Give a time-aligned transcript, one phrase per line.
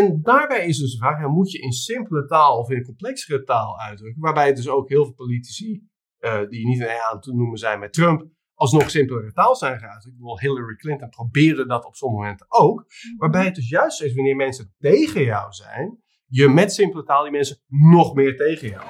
[0.00, 3.42] En daarbij is dus de vraag, ja, moet je in simpele taal of in complexere
[3.42, 4.22] taal uitdrukken?
[4.22, 5.82] Waarbij dus ook heel veel politici,
[6.20, 10.06] uh, die niet aan te noemen zijn met Trump, alsnog simpelere taal zijn geuit.
[10.06, 12.86] Ik bedoel, Hillary Clinton probeerde dat op sommige momenten ook.
[13.16, 17.32] Waarbij het dus juist is wanneer mensen tegen jou zijn, je met simpele taal die
[17.32, 18.84] mensen nog meer tegen jou.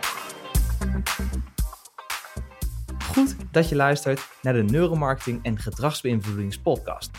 [3.05, 7.11] Goed dat je luistert naar de Neuromarketing en Gedragsbeïnvloedingspodcast.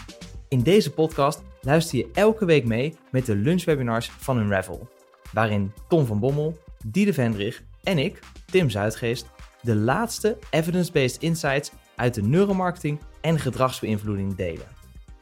[0.47, 4.89] In deze podcast luister je elke week mee met de lunchwebinars van Unravel.
[5.33, 9.29] Waarin Tom van Bommel, Diede Vendrich en ik, Tim Zuidgeest,
[9.61, 14.67] de laatste evidence-based insights uit de neuromarketing en gedragsbeïnvloeding delen.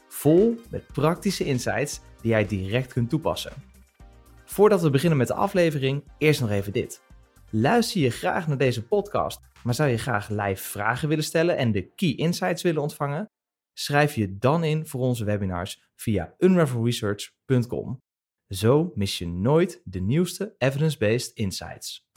[0.07, 3.53] Vol met praktische insights die jij direct kunt toepassen.
[4.45, 7.01] Voordat we beginnen met de aflevering, eerst nog even dit.
[7.49, 11.71] Luister je graag naar deze podcast, maar zou je graag live vragen willen stellen en
[11.71, 13.29] de key insights willen ontvangen?
[13.79, 18.01] Schrijf je dan in voor onze webinars via unravelresearch.com.
[18.47, 22.07] Zo mis je nooit de nieuwste evidence-based insights.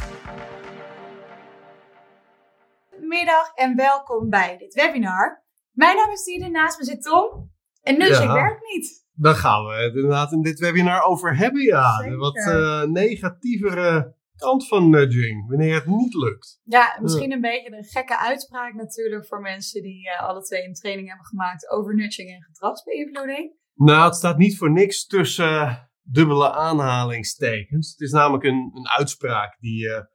[3.00, 5.44] Middag en welkom bij dit webinar.
[5.70, 7.52] Mijn naam is Tine, naast me zit Tom.
[7.82, 8.34] En nudging ja.
[8.34, 9.06] werkt niet.
[9.12, 11.98] Daar gaan we het inderdaad in dit webinar over hebben, ja.
[11.98, 16.60] De wat uh, negatievere kant van nudging, wanneer het niet lukt.
[16.64, 20.74] Ja, misschien een beetje een gekke uitspraak natuurlijk voor mensen die uh, alle twee een
[20.74, 23.54] training hebben gemaakt over nudging en gedragsbeïnvloeding.
[23.74, 27.90] Nou, het staat niet voor niks tussen dubbele aanhalingstekens.
[27.90, 30.08] Het is namelijk een, een uitspraak die je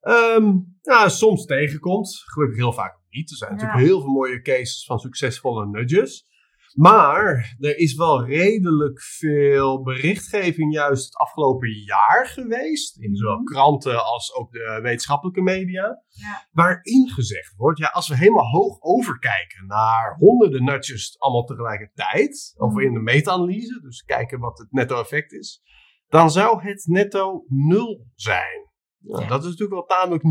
[0.00, 2.22] um, ja, soms tegenkomt.
[2.24, 3.30] Gelukkig heel vaak niet.
[3.30, 6.26] Er zijn natuurlijk heel veel mooie cases van succesvolle nudges.
[6.74, 12.98] Maar er is wel redelijk veel berichtgeving juist het afgelopen jaar geweest.
[12.98, 13.44] In zowel mhm.
[13.44, 16.02] kranten als ook de wetenschappelijke media.
[16.08, 16.48] Ja.
[16.52, 22.54] Waarin gezegd wordt, ja, als we helemaal hoog overkijken naar honderden nudges allemaal tegelijkertijd.
[22.56, 22.80] Of mhm.
[22.80, 25.62] in de meta-analyse, dus kijken wat het netto effect is.
[26.08, 28.72] Dan zou het netto nul zijn.
[29.06, 29.26] Ja.
[29.26, 30.22] Dat is natuurlijk wel een tamelijk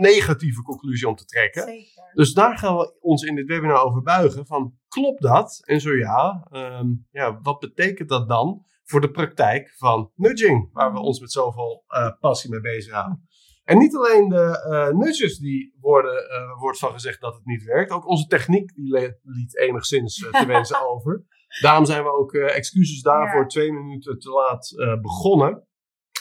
[0.00, 1.62] negatieve conclusie om te trekken.
[1.62, 2.10] Zeker.
[2.14, 4.46] Dus daar gaan we ons in dit webinar over buigen.
[4.46, 5.60] Van, klopt dat?
[5.64, 10.68] En zo ja, um, ja, wat betekent dat dan voor de praktijk van nudging?
[10.72, 13.28] Waar we ons met zoveel uh, passie mee bezighouden.
[13.64, 17.64] En niet alleen de uh, nudges die worden, uh, wordt van gezegd dat het niet
[17.64, 17.90] werkt.
[17.90, 21.24] Ook onze techniek die liet enigszins te wensen over.
[21.60, 23.46] Daarom zijn we ook excuses daarvoor ja.
[23.46, 24.72] twee minuten te laat
[25.02, 25.66] begonnen.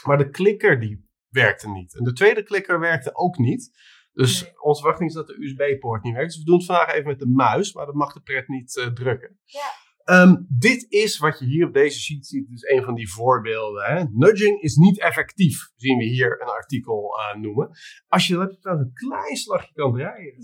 [0.05, 1.04] Maar de klikker die
[1.35, 1.97] werkte niet.
[1.97, 3.72] En de tweede klikker werkte ook niet.
[4.13, 6.29] Dus onze verwachting is dat de USB-poort niet werkt.
[6.29, 8.75] Dus we doen het vandaag even met de muis, maar dat mag de pret niet
[8.75, 9.40] uh, drukken.
[9.46, 9.84] Ja.
[10.22, 13.84] Um, dit is wat je hier op deze sheet ziet, dus een van die voorbeelden.
[13.84, 14.03] Hè.
[14.12, 17.69] Nudging is niet effectief, zien we hier een artikel uh, noemen.
[18.07, 20.35] Als je dat een klein slagje kan draaien.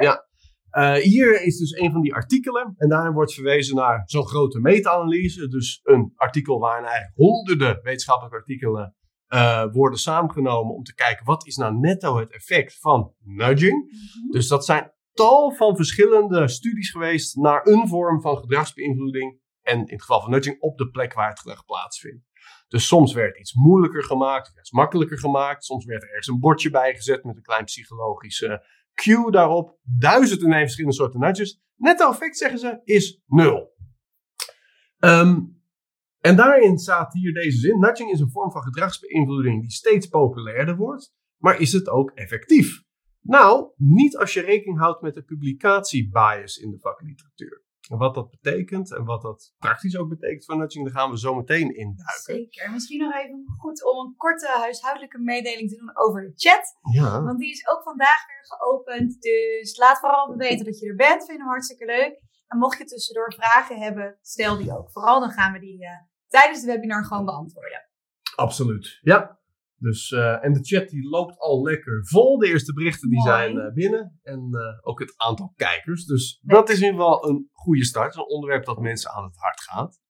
[0.00, 0.26] Ja.
[0.70, 4.60] Uh, hier is dus een van die artikelen en daarin wordt verwezen naar zo'n grote
[4.60, 5.48] meta-analyse.
[5.48, 8.94] Dus een artikel waarin eigenlijk honderden wetenschappelijke artikelen
[9.28, 13.84] uh, worden samengenomen om te kijken wat is nou netto het effect van nudging.
[13.84, 14.30] Mhm.
[14.30, 19.40] Dus dat zijn tal van verschillende studies geweest naar een vorm van gedragsbeïnvloeding.
[19.62, 22.24] En in het geval van nudging op de plek waar het gedrag plaatsvindt.
[22.68, 25.64] Dus soms werd iets moeilijker gemaakt, iets makkelijker gemaakt.
[25.64, 29.78] Soms werd er ergens een bordje bij gezet met een klein psychologische cue daarop.
[29.82, 31.60] Duizend en een verschillende soorten nudges.
[31.76, 33.74] Netto effect, zeggen ze, is nul.
[34.98, 35.55] Um,
[36.26, 40.76] en daarin staat hier deze zin: nudging is een vorm van gedragsbeïnvloeding die steeds populairder
[40.76, 42.84] wordt, maar is het ook effectief?
[43.20, 47.64] Nou, niet als je rekening houdt met de publicatiebias in de vakliteratuur.
[47.90, 51.18] En wat dat betekent en wat dat praktisch ook betekent voor nudging, daar gaan we
[51.18, 52.34] zo meteen induiken.
[52.34, 52.70] Zeker.
[52.70, 56.76] Misschien nog even goed om een korte huishoudelijke mededeling te doen over de chat.
[56.92, 57.22] Ja.
[57.22, 59.20] Want die is ook vandaag weer geopend.
[59.20, 61.24] Dus laat vooral weten dat je er bent.
[61.24, 62.20] Vinden we hartstikke leuk.
[62.46, 65.20] En mocht je tussendoor vragen hebben, stel die ook vooral.
[65.20, 65.88] Dan gaan we die uh,
[66.40, 67.88] tijdens de webinar gewoon beantwoorden.
[68.36, 69.38] Absoluut, ja.
[69.78, 72.38] Dus, uh, en de chat die loopt al lekker vol.
[72.38, 74.18] De eerste berichten die zijn uh, binnen.
[74.22, 76.04] En uh, ook het aantal kijkers.
[76.04, 76.56] Dus nee.
[76.56, 78.16] dat is in ieder geval een goede start.
[78.16, 80.00] Een onderwerp dat mensen aan het hart gaat.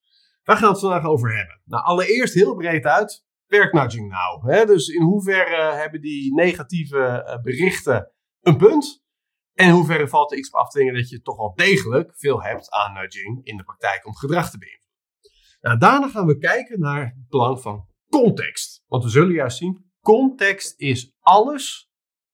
[0.42, 1.60] Waar gaan we het vandaag over hebben?
[1.64, 3.24] Nou, allereerst heel breed uit.
[3.46, 4.52] Werkt nudging nou?
[4.52, 4.64] Hè?
[4.64, 9.04] Dus in hoeverre hebben die negatieve berichten een punt?
[9.52, 12.12] En in hoeverre valt er iets op af te dingen dat je toch wel degelijk
[12.16, 14.85] veel hebt aan nudging in de praktijk om gedrag te beïnvloeden?
[15.66, 18.82] Nou, daarna gaan we kijken naar het belang van context.
[18.86, 21.90] Want we zullen juist zien, context is alles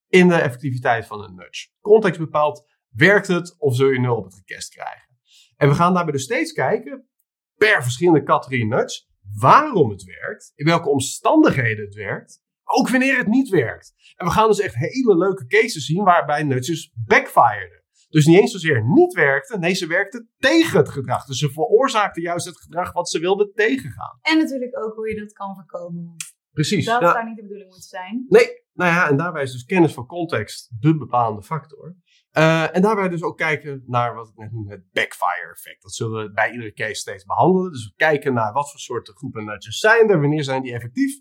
[0.08, 1.69] in de effectiviteit van een nudge.
[1.81, 5.19] Context bepaalt, werkt het of zul je nul op het request krijgen.
[5.56, 7.08] En we gaan daarbij dus steeds kijken,
[7.55, 9.05] per verschillende categorieën nudge,
[9.38, 13.94] waarom het werkt, in welke omstandigheden het werkt, ook wanneer het niet werkt.
[14.17, 17.81] En we gaan dus echt hele leuke cases zien waarbij nudges backfired.
[18.12, 21.25] Dus niet eens zozeer niet werkte, nee, ze werkte tegen het gedrag.
[21.25, 24.19] Dus ze veroorzaakte juist het gedrag wat ze wilde tegengaan.
[24.23, 26.17] En natuurlijk ook hoe je dat kan voorkomen.
[26.50, 26.85] Precies.
[26.85, 28.26] Dat zou niet de bedoeling moeten zijn.
[28.29, 31.97] Nee, nou ja, en daarbij is dus kennis van context de bepalende factor.
[32.32, 35.82] Uh, en daarbij dus ook kijken naar wat ik net noemde, het backfire effect.
[35.82, 37.73] Dat zullen we bij iedere case steeds behandelen.
[37.73, 41.14] Dus we kijken naar wat voor soorten groepen nudges zijn er, wanneer zijn die effectief.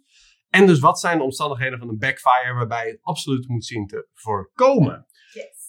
[0.49, 4.07] En dus wat zijn de omstandigheden van een backfire waarbij het absoluut moet zien te
[4.13, 5.05] voorkomen.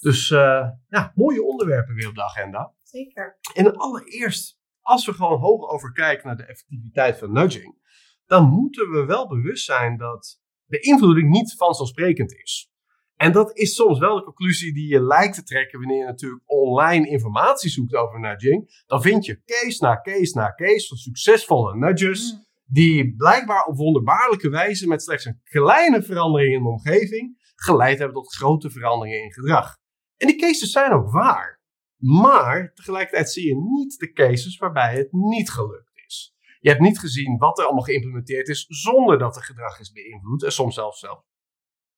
[0.02, 2.74] Dus uh, ja, mooie onderwerpen weer op de agenda.
[2.82, 3.38] Zeker.
[3.54, 7.80] En allereerst, als we gewoon hoog over kijken naar de effectiviteit van nudging,
[8.26, 12.70] dan moeten we wel bewust zijn dat beïnvloeding niet vanzelfsprekend is.
[13.16, 16.42] En dat is soms wel de conclusie die je lijkt te trekken wanneer je natuurlijk
[16.46, 18.82] online informatie zoekt over nudging.
[18.86, 22.32] Dan vind je case na case na case van succesvolle nudges.
[22.32, 22.46] Mm.
[22.64, 28.16] Die blijkbaar op wonderbaarlijke wijze met slechts een kleine verandering in de omgeving geleid hebben
[28.16, 29.80] tot grote veranderingen in gedrag.
[30.22, 31.60] En die cases zijn ook waar.
[31.96, 36.34] Maar tegelijkertijd zie je niet de cases waarbij het niet gelukt is.
[36.60, 40.42] Je hebt niet gezien wat er allemaal geïmplementeerd is zonder dat er gedrag is beïnvloed.
[40.42, 41.24] En soms zelfs zelf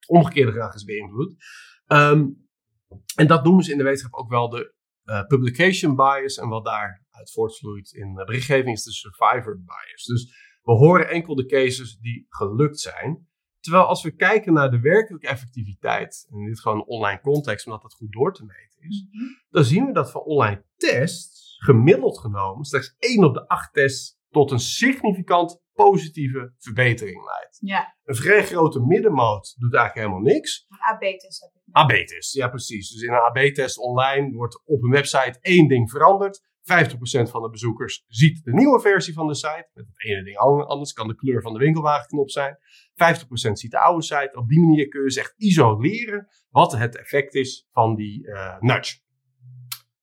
[0.06, 1.35] omgekeerde gedrag is beïnvloed.
[1.87, 2.29] Ehm,
[3.17, 4.75] en dat noemen ze in de wetenschap ook wel de
[5.05, 6.37] uh, publication bias.
[6.37, 10.05] En wat daaruit voortvloeit in de berichtgeving is de survivor bias.
[10.05, 10.25] Dus
[10.62, 13.29] we horen enkel de cases die gelukt zijn.
[13.64, 17.66] Terwijl als we kijken naar de werkelijke effectiviteit, en in dit gewoon een online context,
[17.66, 19.25] omdat dat goed door te meten is, mhm.
[19.50, 24.19] dan zien we dat van online tests, gemiddeld genomen, slechts 1 op de 8 tests
[24.31, 27.58] tot een significant positieve verbetering leidt.
[27.61, 27.96] Ja.
[28.05, 30.66] Een vrij grote middenmoot doet eigenlijk helemaal niks.
[30.69, 31.75] Een AB-test heb ik.
[31.75, 32.90] AB-test, ja precies.
[32.90, 36.43] Dus in een AB-test online wordt op een website één ding veranderd.
[36.64, 39.70] 50% van de bezoekers ziet de nieuwe versie van de site.
[39.72, 42.56] Met het ene ding anders kan de kleur van de winkelwagenknop zijn.
[42.56, 44.31] 50% ziet de oude site.
[44.32, 48.61] Op die manier kun je dus echt isoleren wat het effect is van die uh,
[48.61, 49.00] nudge.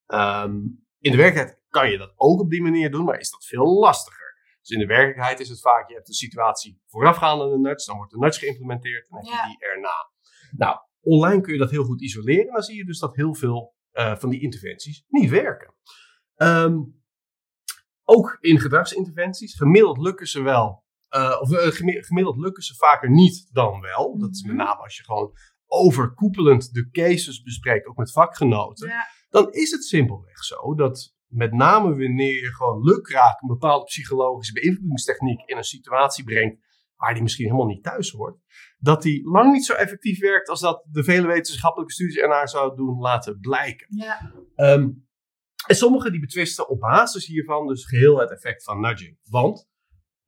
[0.07, 3.45] Um, in de werkelijkheid kan je dat ook op die manier doen, maar is dat
[3.45, 4.21] veel lastiger.
[4.59, 7.85] Dus in de werkelijkheid is het vaak, je hebt een situatie voorafgaande aan de nudge,
[7.85, 10.11] dan wordt de nudge geïmplementeerd en dan heb je die erna.
[10.51, 13.35] Nou, online kun je dat heel goed isoleren en dan zie je dus dat heel
[13.35, 15.73] veel uh, van die interventies niet werken.
[16.41, 16.99] Um,
[18.03, 20.83] ook in gedragsinterventies, gemiddeld lukken ze wel,
[21.15, 21.59] uh, of uh,
[22.03, 24.17] gemiddeld lukken ze vaker niet dan wel.
[24.17, 24.63] Dat is met mhm.
[24.63, 25.31] name als je gewoon
[25.67, 28.88] overkoepelend de cases bespreekt, ook met vakgenoten.
[28.88, 29.07] Ja.
[29.29, 34.53] Dan is het simpelweg zo dat met name wanneer je gewoon lukraak een bepaalde psychologische
[34.53, 38.37] beïnvloedingstechniek in een situatie brengt waar die misschien helemaal niet thuis hoort,
[38.77, 42.77] dat die lang niet zo effectief werkt als dat de vele wetenschappelijke studies ernaar zouden
[42.77, 43.87] doen laten blijken.
[43.89, 44.33] Ja.
[44.55, 45.09] Um,
[45.67, 49.17] en sommigen die betwisten op basis hiervan dus geheel het effect van nudging.
[49.23, 49.69] Want,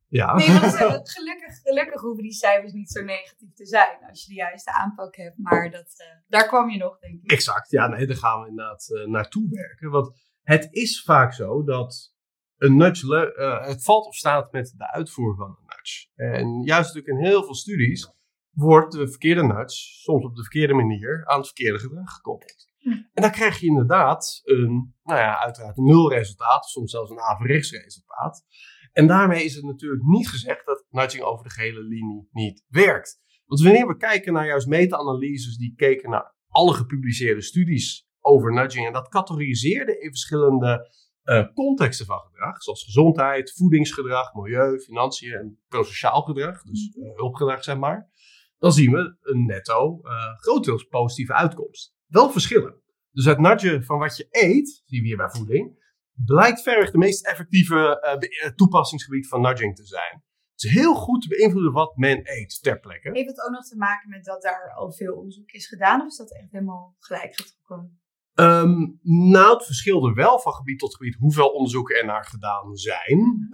[0.08, 0.36] ja.
[0.36, 4.36] Nee, want gelukkig, gelukkig hoeven die cijfers niet zo negatief te zijn als je de
[4.36, 5.38] juiste aanpak hebt.
[5.38, 7.32] Maar dat, uh, daar kwam je nog, denk ik.
[7.32, 9.90] Exact, ja, nee, daar gaan we inderdaad uh, naartoe werken.
[9.90, 12.14] Want het is vaak zo dat
[12.58, 16.08] een nudge, uh, het valt of staat met de uitvoer van een nudge.
[16.16, 18.12] En juist natuurlijk in heel veel studies
[18.50, 22.73] wordt de verkeerde nudge soms op de verkeerde manier aan het verkeerde gedrag gekoppeld.
[22.84, 27.20] En dan krijg je inderdaad een, nou ja, uiteraard een nulresultaat, of soms zelfs een
[27.20, 28.46] averechts resultaat.
[28.92, 33.22] En daarmee is het natuurlijk niet gezegd dat nudging over de gehele linie niet werkt.
[33.46, 38.88] Want wanneer we kijken naar juist meta-analyses die keken naar alle gepubliceerde studies over nudging.
[38.88, 40.92] En dat categoriseerde in verschillende
[41.24, 47.64] uh, contexten van gedrag, zoals gezondheid, voedingsgedrag, milieu, financiën en prosociaal gedrag, dus uh, hulpgedrag
[47.64, 48.12] zeg maar.
[48.58, 51.96] Dan zien we een netto uh, grotendeels positieve uitkomst.
[52.14, 52.82] Wel verschillen.
[53.12, 55.84] Dus het nudgen van wat je eet, zien we hier bij voeding,
[56.26, 60.24] blijkt verreweg de meest effectieve toepassingsgebied van nudging te zijn.
[60.54, 63.10] Het is heel goed te beïnvloeden wat men eet ter plekke.
[63.12, 66.02] Heeft het ook nog te maken met dat daar al veel onderzoek is gedaan?
[66.02, 68.02] Of is dat echt helemaal gelijk getrokken?
[68.40, 73.48] Um, nou, het verschilde wel van gebied tot gebied hoeveel onderzoeken er naar gedaan zijn.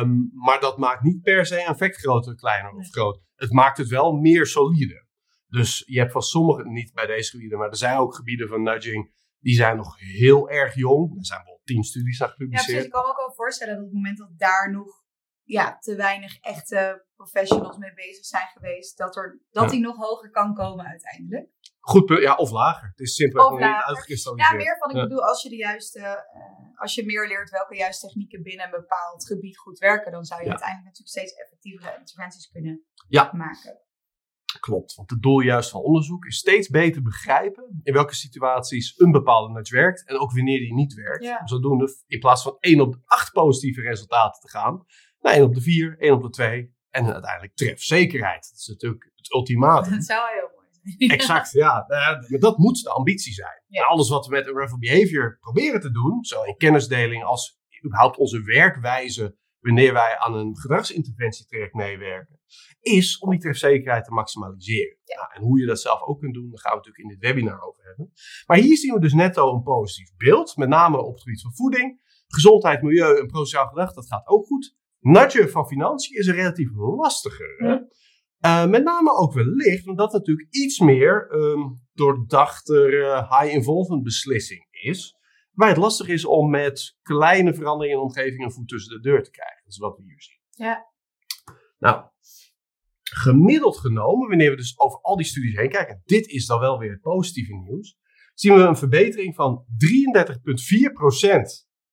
[0.00, 3.20] Um, maar dat maakt niet per se een effect groter, kleiner of groot.
[3.34, 5.03] Het maakt het wel meer solide.
[5.54, 8.62] Dus je hebt van sommige, niet bij deze gebieden, maar er zijn ook gebieden van
[8.62, 11.18] nudging die zijn nog heel erg jong.
[11.18, 12.66] Er zijn wel tien studies naar gepubliceerd.
[12.66, 12.86] Ja, precies.
[12.86, 15.02] Ik kan me ook wel voorstellen dat op het moment dat daar nog
[15.42, 20.30] ja, te weinig echte professionals mee bezig zijn geweest, dat, er, dat die nog hoger
[20.30, 21.50] kan komen uiteindelijk.
[21.80, 22.88] Goed punt, ja, of lager.
[22.88, 24.50] Het is simpelweg niet uitgekristalliseerd.
[24.50, 27.76] Ja, meer van, ik bedoel, als je de juiste, uh, als je meer leert welke
[27.76, 31.96] juiste technieken binnen een bepaald gebied goed werken, dan zou je uiteindelijk natuurlijk steeds effectievere
[31.98, 33.32] interventies kunnen ja.
[33.32, 33.83] maken.
[34.60, 39.10] Klopt, want het doel juist van onderzoek is steeds beter begrijpen in welke situaties een
[39.10, 41.24] bepaalde nudge werkt en ook wanneer die niet werkt.
[41.24, 41.40] Ja.
[41.44, 44.84] Zodoende in plaats van 1 op de 8 positieve resultaten te gaan,
[45.20, 48.48] naar 1 op de 4, 1 op de 2 en uiteindelijk trefzekerheid.
[48.50, 49.92] Dat is natuurlijk het ultimatum.
[49.92, 50.64] Dat zou heel mooi
[51.16, 51.84] Exact, ja.
[51.88, 53.84] Maar dat moet de ambitie zijn.
[53.86, 58.42] Alles wat we met Unravel Behavior proberen te doen, zowel in kennisdeling als überhaupt onze
[58.42, 62.40] werkwijze wanneer wij aan een gedragsinterventietraject meewerken,
[62.80, 64.96] is om die trefzekerheid te maximaliseren.
[65.04, 65.30] Ja.
[65.34, 67.62] en hoe je dat zelf ook kunt doen, daar gaan we natuurlijk in dit webinar
[67.62, 68.12] over hebben.
[68.46, 71.54] Maar hier zien we dus netto een positief beeld, met name op het gebied van
[71.54, 74.76] voeding, gezondheid, milieu en prosociaal gedrag, dat gaat ook goed.
[75.00, 77.58] Nudgen van financiën is een relatief lastiger.
[78.40, 84.66] Uh, met name ook wellicht omdat het natuurlijk iets meer een doordachter uh, high-involvement beslissing
[84.70, 85.16] is.
[85.54, 89.00] Waar het lastig is om met kleine veranderingen in de omgeving een voet tussen de
[89.00, 89.60] deur te krijgen.
[89.64, 90.38] Dat is wat we hier zien.
[90.50, 90.92] Ja.
[91.78, 92.04] Nou,
[93.02, 96.78] gemiddeld genomen, wanneer we dus over al die studies heen kijken, dit is dan wel
[96.78, 97.96] weer het positieve nieuws,
[98.34, 99.68] zien we een verbetering van 33,4%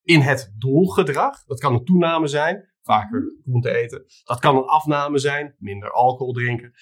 [0.03, 1.45] in het doelgedrag.
[1.45, 4.05] Dat kan een toename zijn, vaker groente eten.
[4.23, 6.73] Dat kan een afname zijn, minder alcohol drinken.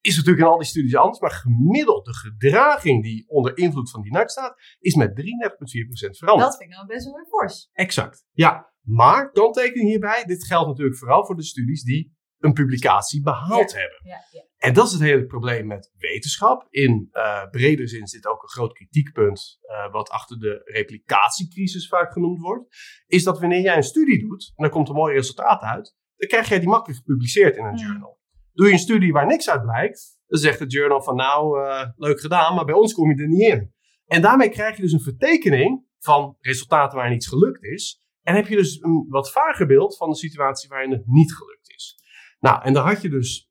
[0.00, 4.02] Is natuurlijk in al die studies anders, maar gemiddeld de gedraging die onder invloed van
[4.02, 6.50] die NAC staat, is met 33,4% veranderd.
[6.50, 7.68] Dat vind ik nou best wel een fors.
[7.72, 8.68] Exact, ja.
[8.80, 14.00] Maar, kanttekening hierbij, dit geldt natuurlijk vooral voor de studies die een publicatie behaald hebben.
[14.02, 14.44] Ja, ja.
[14.56, 16.66] En dat is het hele probleem met wetenschap.
[16.70, 22.12] In uh, bredere zin zit ook een groot kritiekpunt, uh, wat achter de replicatiecrisis vaak
[22.12, 22.76] genoemd wordt.
[23.06, 26.28] Is dat wanneer jij een studie doet, en er komt een mooi resultaat uit, dan
[26.28, 28.19] krijg jij die makkelijk gepubliceerd in een journal.
[28.60, 31.88] Doe je een studie waar niks uit blijkt, dan zegt het journal van nou, uh,
[31.96, 33.74] leuk gedaan, maar bij ons kom je er niet in.
[34.06, 38.06] En daarmee krijg je dus een vertekening van resultaten waarin iets gelukt is.
[38.22, 41.70] En heb je dus een wat vager beeld van de situatie waarin het niet gelukt
[41.70, 42.04] is.
[42.40, 43.50] Nou, en dan had je dus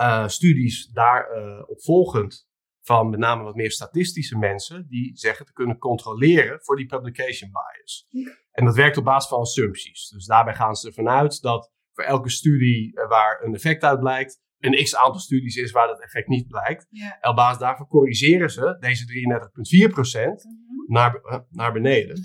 [0.00, 2.48] uh, studies daarop uh, volgend
[2.80, 7.50] van met name wat meer statistische mensen die zeggen te kunnen controleren voor die publication
[7.50, 8.08] bias.
[8.50, 10.08] En dat werkt op basis van assumpties.
[10.08, 14.00] Dus daarbij gaan ze ervan uit dat voor elke studie uh, waar een effect uit
[14.00, 16.86] blijkt, een x aantal studies is waar dat effect niet blijkt.
[16.90, 17.18] Ja.
[17.20, 20.84] En op basis daarvan corrigeren ze deze 33,4% mm -hmm.
[20.86, 22.20] naar, naar beneden.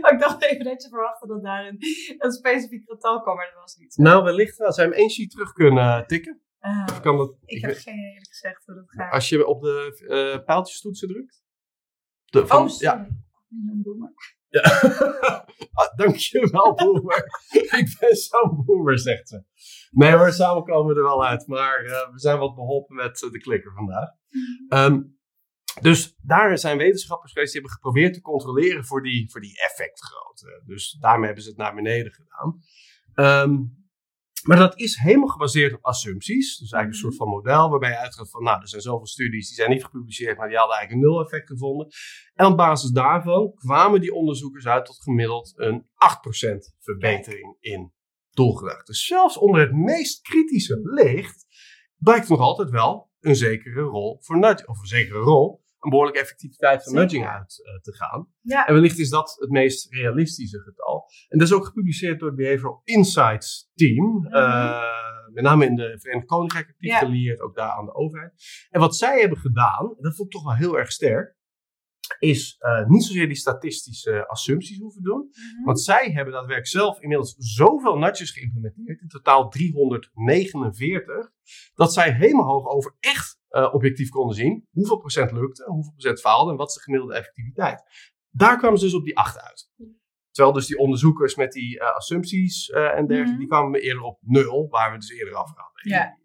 [0.00, 1.78] Maar ik dacht even dat je verwachtte dat daar een,
[2.18, 4.02] een specifiek getal kwam, maar dat was niet zo.
[4.02, 4.72] Nou, wellicht wel.
[4.72, 6.40] Zou je hem één sheet terug kunnen tikken?
[6.60, 9.12] Uh, of kan dat, ik, ik heb geen eerlijk gezegd hoe dat gaat.
[9.12, 9.98] Als je op de
[10.36, 11.44] uh, pijltjestoetsen drukt?
[12.24, 12.86] De, van, oh, sorry.
[12.86, 13.08] Ja.
[14.50, 14.62] Ja.
[15.72, 17.24] ah, dankjewel, boomer.
[17.80, 19.44] ik ben zo'n boomer, zegt ze.
[19.90, 21.46] Nee hoor, samen komen we er wel uit.
[21.46, 24.08] Maar uh, we zijn wat beholpen met de klikker vandaag.
[24.68, 25.18] Um,
[25.80, 30.62] dus daar zijn wetenschappers geweest die hebben geprobeerd te controleren voor die, voor die effectgrootte.
[30.66, 32.60] Dus daarmee hebben ze het naar beneden gedaan.
[33.48, 33.79] Um,
[34.42, 36.58] maar dat is helemaal gebaseerd op assumpties.
[36.58, 39.46] Dus eigenlijk een soort van model waarbij je uitgaat van, nou, er zijn zoveel studies
[39.46, 41.88] die zijn niet gepubliceerd, maar die hadden eigenlijk een nul effect gevonden.
[42.34, 45.86] En op basis daarvan kwamen die onderzoekers uit tot gemiddeld een 8%
[46.78, 47.92] verbetering in
[48.30, 48.82] doelgedrag.
[48.82, 51.46] Dus zelfs onder het meest kritische licht
[51.96, 56.20] blijkt nog altijd wel een zekere rol voor nudging, of een zekere rol, een behoorlijke
[56.20, 58.28] effectiviteit van nudging uit uh, te gaan.
[58.40, 58.66] Ja.
[58.66, 61.10] En wellicht is dat het meest realistische getal.
[61.28, 64.04] En dat is ook gepubliceerd door het Behavioral Insights Team.
[64.04, 64.34] Mm -hmm.
[64.34, 64.80] uh,
[65.32, 66.98] met name in de Verenigd Koninkrijk actief Ja.
[66.98, 68.32] geleerd, ook daar aan de overheid.
[68.70, 71.38] En wat zij hebben gedaan, en dat vond ik toch wel heel erg sterk,
[72.18, 75.28] is uh, niet zozeer die statistische assumpties hoeven doen.
[75.30, 75.64] Mhm.
[75.64, 81.30] Want zij hebben daadwerkelijk zelf inmiddels zoveel nudges geïmplementeerd, in totaal 349,
[81.74, 86.20] dat zij helemaal hoog over echt uh, objectief konden zien hoeveel procent lukte, hoeveel procent
[86.20, 87.82] faalde en wat is de gemiddelde effectiviteit.
[88.30, 89.70] Daar kwamen ze dus op die 8 uit.
[90.30, 93.38] Terwijl dus die onderzoekers met die uh, assumpties en dergelijke, Mhm.
[93.38, 95.90] die kwamen eerder op 0, waar we dus eerder af hadden.
[95.90, 96.18] Ja.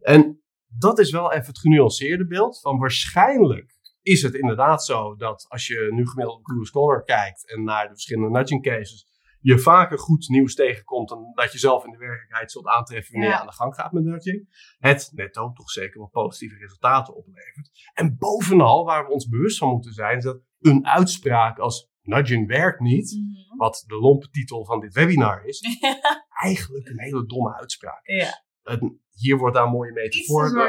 [0.00, 0.42] En
[0.78, 5.66] dat is wel even het genuanceerde beeld van waarschijnlijk is het inderdaad zo dat als
[5.66, 9.98] je nu gemiddeld op Google Scholar kijkt en naar de verschillende nudging cases, je vaker
[9.98, 13.34] goed nieuws tegenkomt dan dat je zelf in de werkelijkheid zult aantreffen wanneer Ja.
[13.36, 14.48] je aan de gang gaat met nudging.
[14.78, 17.70] Het netto toch zeker wel positieve resultaten oplevert.
[17.94, 22.46] En bovenal, waar we ons bewust van moeten zijn, is dat een uitspraak als nudging
[22.48, 23.56] werkt niet, Mhm.
[23.56, 25.60] wat de lompe titel van dit webinar is,
[26.42, 28.06] eigenlijk een hele domme uitspraak.
[28.06, 28.44] ja.
[28.62, 30.66] Het- hier wordt daar een mooie metafoor door.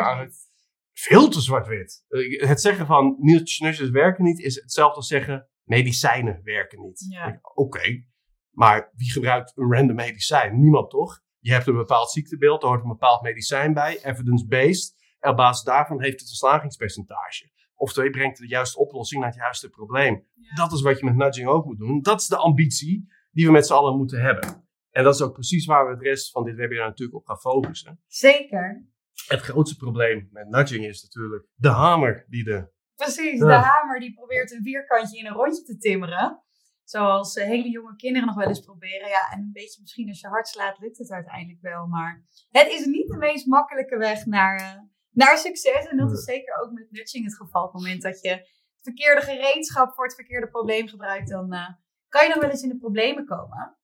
[0.94, 2.06] Veel te zwart-wit.
[2.08, 7.06] Eh, Het zeggen van nudges werken niet is hetzelfde als zeggen medicijnen werken niet.
[7.10, 7.40] Ja.
[7.54, 8.04] Oké,
[8.52, 10.60] maar wie gebruikt een random medicijn?
[10.62, 11.22] Niemand toch?
[11.40, 15.02] Je hebt een bepaald ziektebeeld, er hoort een bepaald medicijn bij, evidence-based.
[15.20, 17.52] En op basis daarvan heeft het een slagingspercentage.
[17.76, 20.28] Oftewel, je brengt de juiste oplossing naar het juiste probleem.
[20.34, 20.56] Ja.
[20.56, 22.02] Dat is wat je met nudging ook moet doen.
[22.02, 24.68] Dat is de ambitie die we met z'n allen moeten hebben.
[24.90, 27.40] En dat is ook precies waar we het rest van dit webinar natuurlijk op gaan
[27.40, 28.00] focussen.
[28.08, 28.88] Zeker.
[29.28, 32.72] Het grootste probleem met nudging is natuurlijk de hamer die de.
[32.96, 36.44] Precies, de hamer die probeert een vierkantje in een rondje te timmeren.
[36.84, 39.08] Zoals eh, hele jonge kinderen nog wel eens proberen.
[39.08, 41.88] Ja, en een beetje misschien als je hard slaat lukt het uiteindelijk wel.
[41.88, 44.80] Maar het is niet de meest makkelijke weg naar, eh,
[45.10, 45.86] naar succes.
[45.86, 47.64] En dat is zeker ook met nudging het geval.
[47.64, 48.50] Op het moment dat je het
[48.82, 51.70] verkeerde gereedschap voor het verkeerde probleem gebruikt, dan uh,
[52.08, 53.78] kan je nog wel eens in de problemen komen.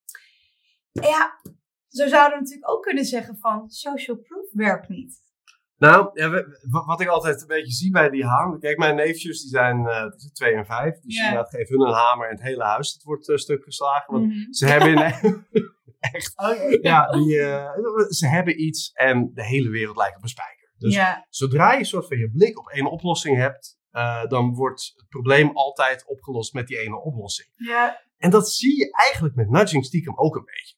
[0.94, 1.42] En ja,
[1.90, 5.28] zo zouden we natuurlijk ook kunnen zeggen van social proof werkt niet.
[5.78, 6.46] Nou, ja,
[6.86, 8.60] wat ik altijd een beetje zie bij die hamer.
[8.60, 11.00] Kijk, mijn neefjes die zijn uh, twee en vijf.
[11.00, 11.28] Dus yeah.
[11.28, 14.14] inderdaad, geef hun een hamer en het hele huis dat wordt uh, stuk geslagen.
[14.14, 14.54] Want mm-hmm.
[14.54, 15.46] ze hebben in,
[16.14, 16.34] echt.
[16.38, 17.72] Oh, ja, die, uh,
[18.10, 20.74] ze hebben iets en de hele wereld lijkt op een spijker.
[20.78, 21.18] Dus yeah.
[21.30, 23.78] zodra je een soort van je blik op één oplossing hebt,
[24.28, 27.50] dan wordt het probleem altijd opgelost met die ene oplossing.
[27.56, 27.92] Yeah.
[28.18, 30.76] En dat zie je eigenlijk met nudging stiekem ook een beetje.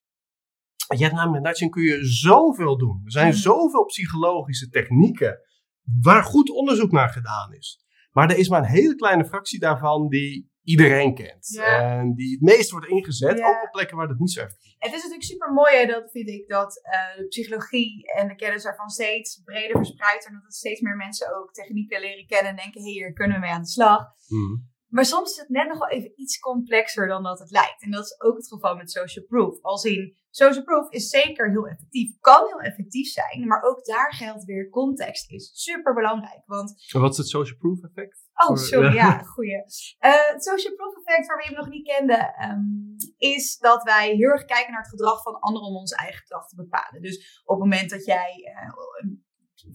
[1.00, 3.02] Hebt namelijk met nudging kun je zoveel doen.
[3.06, 3.34] Er zijn mm.
[3.34, 5.40] zoveel psychologische technieken
[6.02, 7.86] waar goed onderzoek naar gedaan is.
[8.12, 11.60] Maar er is maar een hele kleine fractie daarvan die iedereen kent.
[11.60, 14.76] En die het meest wordt ingezet, ook op plekken waar dat niet zo effectief is.
[14.80, 18.64] Het is natuurlijk super mooi, dat vind ik, dat uh, de psychologie en de kennis
[18.64, 20.28] daarvan steeds breder verspreidt.
[20.28, 23.46] En dat steeds meer mensen ook technieken leren kennen en denken, hey, hier kunnen we
[23.46, 24.02] mee aan de slag.
[24.28, 24.70] Mm.
[24.92, 27.82] Maar soms is het net nog wel even iets complexer dan dat het lijkt.
[27.82, 29.62] En dat is ook het geval met social proof.
[29.62, 34.14] Als in, social proof is zeker heel effectief, kan heel effectief zijn, maar ook daar
[34.14, 36.42] geldt weer context is super belangrijk.
[36.46, 38.30] Want, wat is het social proof effect?
[38.48, 39.56] Oh, sorry, ja, goeie.
[39.56, 39.64] Uh,
[40.32, 44.30] het social proof effect, waar we hem nog niet kenden, um, is dat wij heel
[44.30, 47.02] erg kijken naar het gedrag van anderen om ons eigen gedrag te bepalen.
[47.02, 48.74] Dus op het moment dat jij, uh,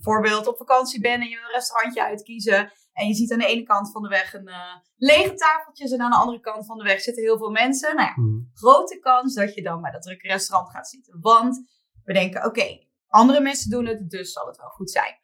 [0.07, 3.63] bijvoorbeeld op vakantie bent en je een restaurantje uitkiezen, en je ziet aan de ene
[3.63, 6.85] kant van de weg een uh, lege tafeltjes en aan de andere kant van de
[6.85, 7.97] weg zitten heel veel mensen.
[7.97, 8.39] Nou ja, mhm.
[8.55, 11.19] grote kans dat je dan bij dat drukke restaurant gaat zitten.
[11.21, 11.69] Want
[12.05, 15.15] we denken, oké, andere mensen doen het, dus zal het wel goed zijn.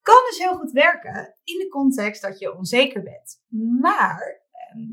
[0.00, 3.42] Kan dus heel goed werken in de context dat je onzeker bent.
[3.80, 4.41] Maar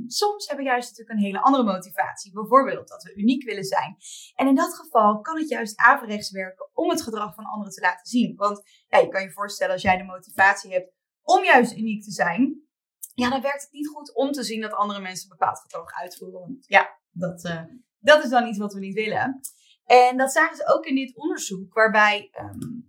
[0.07, 2.33] soms hebben we juist natuurlijk een hele andere motivatie.
[2.33, 3.97] Bijvoorbeeld dat we uniek willen zijn.
[4.35, 7.81] En in dat geval kan het juist averechts werken om het gedrag van anderen te
[7.81, 8.35] laten zien.
[8.35, 12.11] Want ja, je kan je voorstellen als jij de motivatie hebt om juist uniek te
[12.11, 12.67] zijn,
[13.13, 15.93] ja, dan werkt het niet goed om te zien dat andere mensen een bepaald gedrag
[15.93, 16.39] uitvoeren.
[16.39, 17.63] Want ja, dat, uh,
[17.99, 19.39] dat is dan iets wat we niet willen.
[19.85, 22.88] En dat zagen ze ook in dit onderzoek, waarbij um,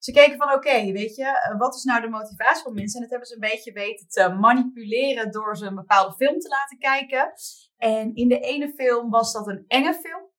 [0.00, 2.94] ze keken van oké, weet je, eh, wat is nou de motivatie van mensen?
[2.96, 6.48] En dat hebben ze een beetje weten te manipuleren door ze een bepaalde film te
[6.48, 7.32] laten kijken.
[7.76, 10.29] En in de ene film was dat een enge film.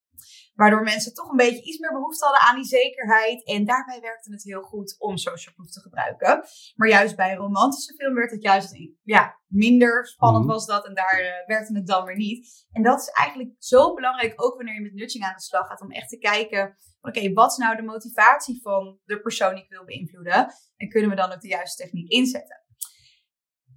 [0.62, 3.45] Waardoor mensen toch een beetje iets meer behoefte hadden aan die zekerheid.
[3.45, 6.43] En daarbij werkte het heel goed om social proof te gebruiken.
[6.76, 10.54] Maar juist bij een romantische film werd het juist ja, minder spannend mhm.
[10.54, 10.86] was dat.
[10.86, 12.67] En daar uh, werkte het dan weer niet.
[12.71, 15.82] En dat is eigenlijk zo belangrijk, ook wanneer je met nudging aan de slag gaat.
[15.82, 19.69] Om echt te kijken, oké, wat is nou de motivatie van de persoon die ik
[19.69, 20.54] wil beïnvloeden?
[20.78, 22.63] En kunnen we dan ook de juiste techniek inzetten?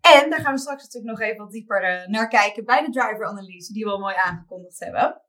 [0.01, 2.91] En daar gaan we straks natuurlijk nog even wat dieper uh, naar kijken bij de
[2.91, 5.24] driver-analyse, die we al mooi aangekondigd hebben.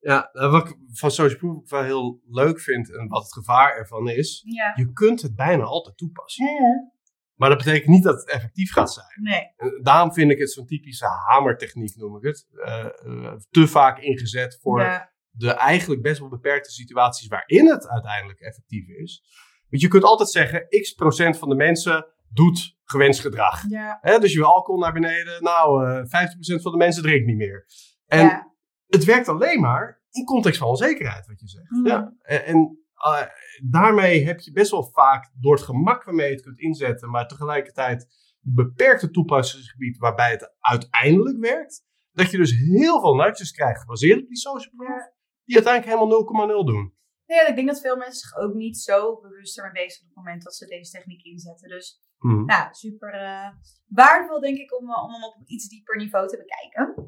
[0.00, 3.76] Ja, nou, wat ik van social proof wel heel leuk vind en wat het gevaar
[3.76, 4.42] ervan is,
[4.74, 6.44] je kunt het bijna altijd toepassen.
[6.44, 6.92] Ja.
[7.34, 9.06] Maar dat betekent niet dat het effectief gaat zijn.
[9.22, 9.80] Nee.
[9.82, 12.46] Daarom vind ik het zo'n typische hamertechniek, noem ik het.
[12.52, 18.40] Uh, uh, te vaak ingezet voor de eigenlijk best wel beperkte situaties waarin het uiteindelijk
[18.40, 19.22] effectief is.
[19.68, 23.64] Want je kunt altijd zeggen, x procent van de mensen doet gewenst gedrag.
[23.68, 24.18] Ja.
[24.18, 27.36] dus je wil alcohol naar beneden, nou, uh, eh, 50% van de mensen drinkt niet
[27.36, 27.66] meer.
[28.06, 28.48] En ja
[28.88, 31.68] het werkt alleen maar in context van onzekerheid, wat je zegt.
[31.68, 31.86] Hmm.
[31.86, 32.14] Ja.
[32.22, 33.22] En, uh,
[33.62, 37.28] daarmee heb je best wel vaak door het gemak waarmee je het kunt inzetten, maar
[37.28, 38.02] tegelijkertijd
[38.40, 44.20] het beperkte toepassingsgebied waarbij het uiteindelijk werkt, dat je dus heel veel nudges krijgt gebaseerd
[44.20, 45.12] op die social proof,
[45.44, 46.94] die uiteindelijk helemaal 0,0 doen.
[47.34, 50.14] Ja, ik denk dat veel mensen zich ook niet zo bewust ermee bezig zijn op
[50.14, 51.68] het moment dat ze deze techniek inzetten.
[51.68, 52.44] Dus hmm.
[52.44, 53.48] nou, super uh,
[53.86, 57.06] waardevol denk ik om, om hem op een iets dieper niveau te bekijken.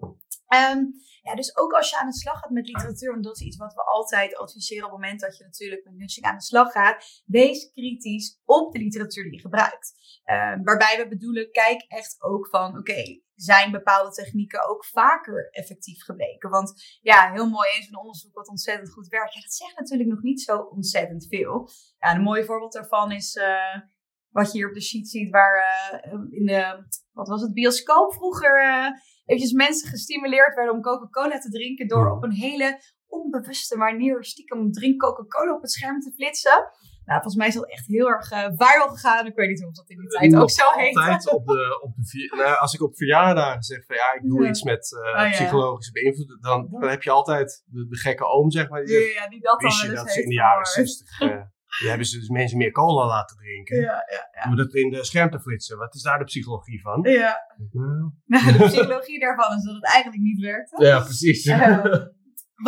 [0.54, 3.46] Um, ja, dus ook als je aan de slag gaat met literatuur, want dat is
[3.46, 6.42] iets wat we altijd adviseren op het moment dat je natuurlijk met nudging aan de
[6.42, 9.92] slag gaat, wees kritisch op de literatuur die je gebruikt.
[10.24, 16.05] Um, waarbij we bedoelen, kijk echt ook van, oké, zijn bepaalde technieken ook vaker effectief
[16.05, 16.50] gebleken?
[16.50, 19.35] Want ja, heel mooi eens een onderzoek wat ontzettend goed werkt.
[19.35, 21.68] Ja, dat zegt natuurlijk nog niet zo ontzettend veel.
[21.98, 23.81] Ja, een mooi voorbeeld daarvan is uh,
[24.31, 25.57] wat je hier op de sheet ziet, waar
[26.07, 28.87] uh, in de, wat was het, bioscoop vroeger uh,
[29.24, 34.72] eventjes mensen gestimuleerd werden om Coca-Cola te drinken door op een hele onbewuste manier stiekem
[34.72, 36.70] drink Coca-Cola op het scherm te flitsen.
[37.10, 39.26] Nou, volgens mij is dat echt heel erg uh, viral gegaan.
[39.26, 40.96] Ik weet niet of dat in die tijd ook zo heet.
[40.96, 44.48] Altijd op de, op de nou, als ik op verjaardagen zeg van ja, ik doe
[44.48, 48.68] iets met uh, psychologische beïnvloeden, dan, dan, heb je altijd de, de, gekke oom, zeg
[48.68, 48.84] maar.
[48.84, 51.28] Die zegt, ja, die dat wist je dat ze in de jaren 60 uh,
[51.78, 53.80] die hebben ze dus mensen meer cola laten drinken.
[53.80, 54.50] Ja, ja, ja.
[54.50, 55.78] Om dat in de scherm te flitsen.
[55.78, 57.02] Wat is daar de psychologie van?
[57.02, 57.36] Ja.
[58.26, 60.74] Nou, de psychologie daarvan is dat het eigenlijk niet werkt.
[60.76, 61.46] Ja, precies.
[61.46, 61.84] Uh,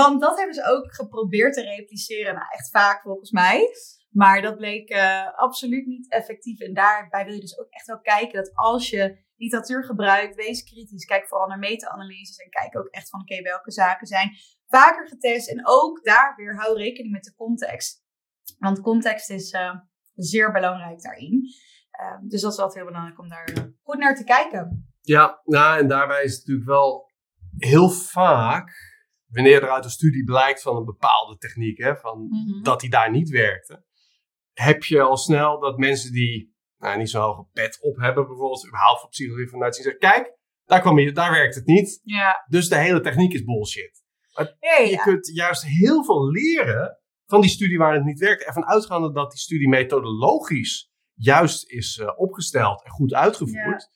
[0.00, 2.34] want dat hebben ze ook geprobeerd te repliceren.
[2.34, 3.68] Nou, echt vaak volgens mij.
[4.12, 6.60] Maar dat bleek uh, absoluut niet effectief.
[6.60, 10.64] En daarbij wil je dus ook echt wel kijken dat als je literatuur gebruikt, wees
[10.64, 11.04] kritisch.
[11.04, 14.30] Kijk vooral naar meta-analyses en kijk ook echt van oké, welke zaken zijn
[14.66, 15.48] vaker getest.
[15.48, 18.04] En ook daar weer hou rekening met de context.
[18.58, 19.74] Want context is uh,
[20.14, 21.42] zeer belangrijk daarin.
[22.00, 24.92] Uh, dus dat is altijd heel belangrijk om daar uh, goed naar te kijken.
[25.00, 27.10] Ja, nou, en daarbij is het natuurlijk wel
[27.56, 28.70] heel vaak,
[29.26, 32.62] wanneer er uit een studie blijkt van een bepaalde techniek, hè, van, mm -hmm.
[32.62, 33.84] dat die daar niet werkte,
[34.52, 38.66] heb je al snel dat mensen die nou, niet zo'n hoge pet op hebben, bijvoorbeeld
[38.66, 42.00] überhaupt voor psychologie van die zeggen, kijk, daar, kwam je, daar werkt het niet.
[42.02, 42.44] Ja.
[42.48, 44.02] Dus de hele techniek is bullshit.
[44.34, 44.90] Maar ja, ja.
[44.90, 48.44] Je kunt juist heel veel leren van die studie waar het niet werkt.
[48.44, 53.88] Ervan uitgaande dat die studie methodologisch juist is uh, opgesteld en goed uitgevoerd.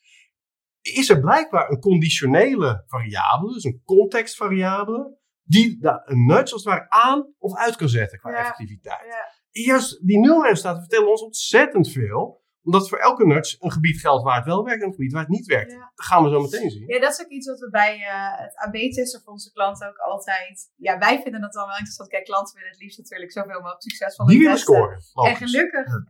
[0.81, 6.89] Is er blijkbaar een conditionele variabele, dus een contextvariabele, die een nudge als het ware
[6.89, 9.36] aan of uit kan zetten qua effectiviteit.
[9.65, 14.37] Juist die nulresultaten vertellen ons ontzettend veel omdat voor elke nudge een gebied geldt waar
[14.37, 15.71] het wel werkt en een gebied waar het niet werkt.
[15.71, 16.87] Dat gaan we zo meteen zien.
[16.87, 19.99] Ja, dat is ook iets wat we bij uh, het AB-testen voor onze klanten ook
[19.99, 20.73] altijd...
[20.77, 22.09] Ja, wij vinden dat dan wel interessant.
[22.09, 24.99] Kijk, klanten willen het liefst natuurlijk zoveel mogelijk succesvol Die willen scoren.
[25.15, 26.05] En gelukkig uh,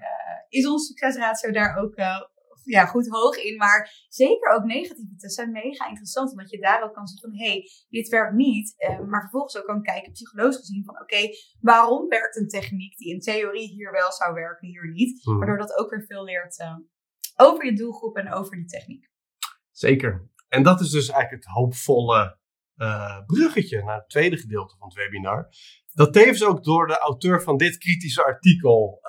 [0.49, 2.23] is onze succesratio daar ook uh,
[2.67, 3.57] ja, goed hoog in.
[3.57, 6.31] Maar zeker ook negatieve tests zijn mega interessant.
[6.31, 8.75] Omdat je daar ook kan zien van, hé, hey, dit werkt niet.
[8.79, 12.97] Uh, maar vervolgens ook kan kijken, psychologisch gezien, van oké, okay, waarom werkt een techniek
[12.97, 15.25] die in theorie hier wel zou werken, hier niet?
[15.25, 15.39] Hmm.
[15.39, 16.77] Waardoor dat ook weer veel leert uh,
[17.37, 19.11] over je doelgroep en over die techniek.
[19.71, 20.31] Zeker.
[20.49, 22.39] En dat is dus eigenlijk het hoopvolle
[22.77, 25.49] uh, bruggetje naar het tweede gedeelte van het webinar.
[25.93, 29.01] Dat tevens ook door de auteur van dit kritische artikel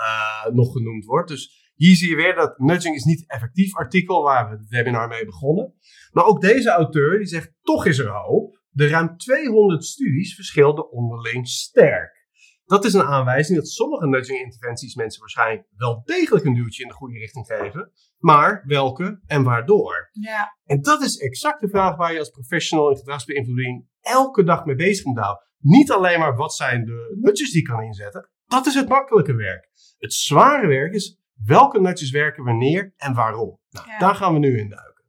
[0.52, 1.30] nog genoemd wordt.
[1.30, 5.08] Dus hier zie je weer dat nudging is niet effectief artikel waar we het webinar
[5.08, 5.74] mee begonnen.
[6.12, 8.62] Maar ook deze auteur die zegt toch is er hoop.
[8.70, 12.18] De ruim 200 studies verschilden onderling sterk.
[12.66, 16.90] Dat is een aanwijzing dat sommige nudging interventies mensen waarschijnlijk wel degelijk een duwtje in
[16.90, 17.92] de goede richting geven.
[18.18, 20.10] Maar welke en waardoor?
[20.12, 20.58] Ja.
[20.64, 24.76] En dat is exact de vraag waar je als professional in gedragsbeïnvloeding elke dag mee
[24.76, 25.48] bezig moet houden.
[25.58, 28.30] Niet alleen maar wat zijn de nudges die je kan inzetten.
[28.46, 29.70] Dat is het makkelijke werk.
[29.98, 33.60] Het zware werk is welke nudges werken wanneer en waarom.
[33.70, 34.00] Nou, ja.
[34.00, 35.06] Daar gaan we nu in duiken.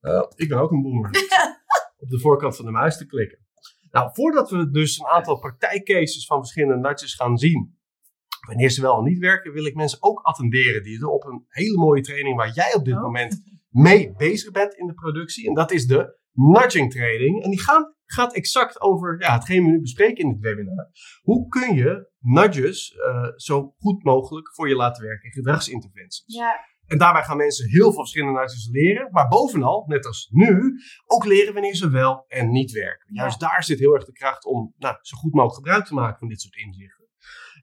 [0.00, 1.10] Uh, ik ben ook een boomer.
[2.02, 3.38] op de voorkant van de muis te klikken.
[3.90, 7.78] Nou, voordat we dus een aantal praktijkcases van verschillende nudges gaan zien,
[8.46, 11.44] wanneer ze wel of niet werken, wil ik mensen ook attenderen die er op een
[11.48, 13.02] hele mooie training waar jij op dit oh.
[13.02, 15.48] moment mee bezig bent in de productie.
[15.48, 17.42] En dat is de nudging training.
[17.42, 20.90] En die gaan, gaat exact over ja, hetgeen we nu bespreken in dit webinar.
[21.22, 26.22] Hoe kun je nudges uh, zo goed mogelijk voor je laten werken in gedragsinterventies?
[26.26, 26.68] Ja.
[26.86, 29.08] En daarbij gaan mensen heel veel verschillende nudges leren.
[29.10, 33.14] Maar bovenal, net als nu, ook leren wanneer ze wel en niet werken.
[33.14, 33.20] Ja.
[33.20, 36.18] Juist daar zit heel erg de kracht om nou, zo goed mogelijk gebruik te maken
[36.18, 36.99] van dit soort inzichten.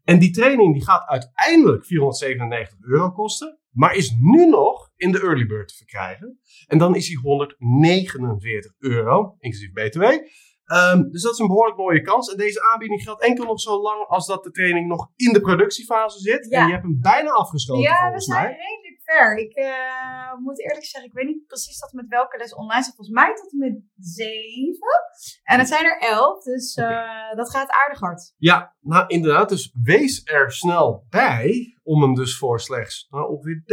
[0.09, 3.59] En die training die gaat uiteindelijk 497 euro kosten.
[3.71, 6.39] Maar is nu nog in de early bird te verkrijgen.
[6.67, 10.03] En dan is die 149 euro, inclusief BTW.
[10.03, 12.31] Um, dus dat is een behoorlijk mooie kans.
[12.31, 15.41] En deze aanbieding geldt enkel nog zo lang als dat de training nog in de
[15.41, 16.47] productiefase zit.
[16.49, 16.59] Ja.
[16.59, 18.41] En je hebt hem bijna afgesloten ja, volgens mij.
[18.41, 19.37] Ja, we zijn ver.
[19.37, 22.95] Ik uh, moet eerlijk zeggen, ik weet niet precies tot met welke les online staat.
[22.95, 24.95] Volgens mij tot en met zeven.
[25.43, 27.31] En het zijn er elf, dus okay.
[27.31, 28.33] uh, dat gaat aardig hard.
[28.37, 29.49] Ja, nou inderdaad.
[29.49, 33.63] Dus wees er snel bij om hem dus voor slechts nou, ongeveer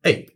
[0.00, 0.28] Hey.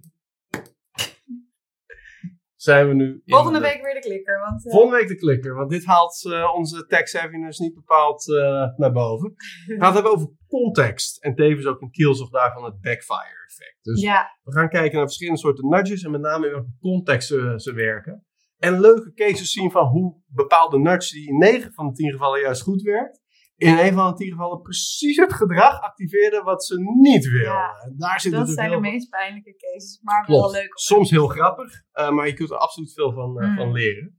[2.62, 3.22] Zijn we nu.
[3.25, 3.64] Volgende de...
[3.64, 4.40] week weer de klikker.
[4.40, 4.72] Want, uh...
[4.72, 8.37] Volgende week de klikker, want dit haalt uh, onze tech savviness niet bepaald uh,
[8.77, 9.35] naar boven.
[9.66, 13.79] We gaan het hebben over context en tevens ook een kielzog daarvan het backfire effect.
[13.83, 14.38] Dus ja.
[14.42, 17.72] we gaan kijken naar verschillende soorten nudges en met name in welke context ze, ze
[17.72, 18.27] werken.
[18.59, 22.40] En leuke cases zien van hoe bepaalde nudge die in 9 van de 10 gevallen
[22.40, 23.21] juist goed werkt,
[23.62, 27.53] in een van de 10 gevallen precies het gedrag activeerde wat ze niet wilden.
[27.53, 30.53] Ja, daar zit dat zijn de meest pijnlijke cases, maar Klopt.
[30.53, 30.79] wel leuk.
[30.79, 33.57] Soms heel grappig, uh, maar je kunt er absoluut veel van, uh, mm.
[33.57, 34.18] van leren.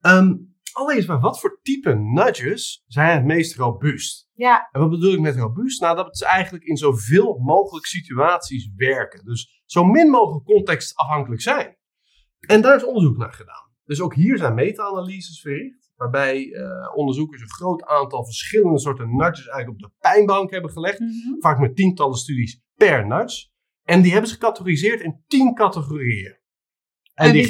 [0.00, 4.28] Um, allereerst maar, wat voor type nudges zijn het meest robuust?
[4.34, 4.68] Ja.
[4.72, 5.80] En wat bedoel ik met robuust?
[5.80, 9.24] Nou, dat ze eigenlijk in zoveel mogelijk situaties werken.
[9.24, 11.76] Dus zo min mogelijk contextafhankelijk zijn.
[12.40, 13.70] En daar is onderzoek naar gedaan.
[13.84, 15.89] Dus ook hier zijn meta-analyses verricht.
[16.00, 20.98] Waarbij uh, onderzoekers een groot aantal verschillende soorten nudges eigenlijk op de pijnbank hebben gelegd.
[20.98, 21.40] Mhm.
[21.40, 23.48] Vaak met tientallen studies per nudge.
[23.84, 26.38] En die hebben ze gecategoriseerd in tien categorieën.
[27.14, 27.48] En, die,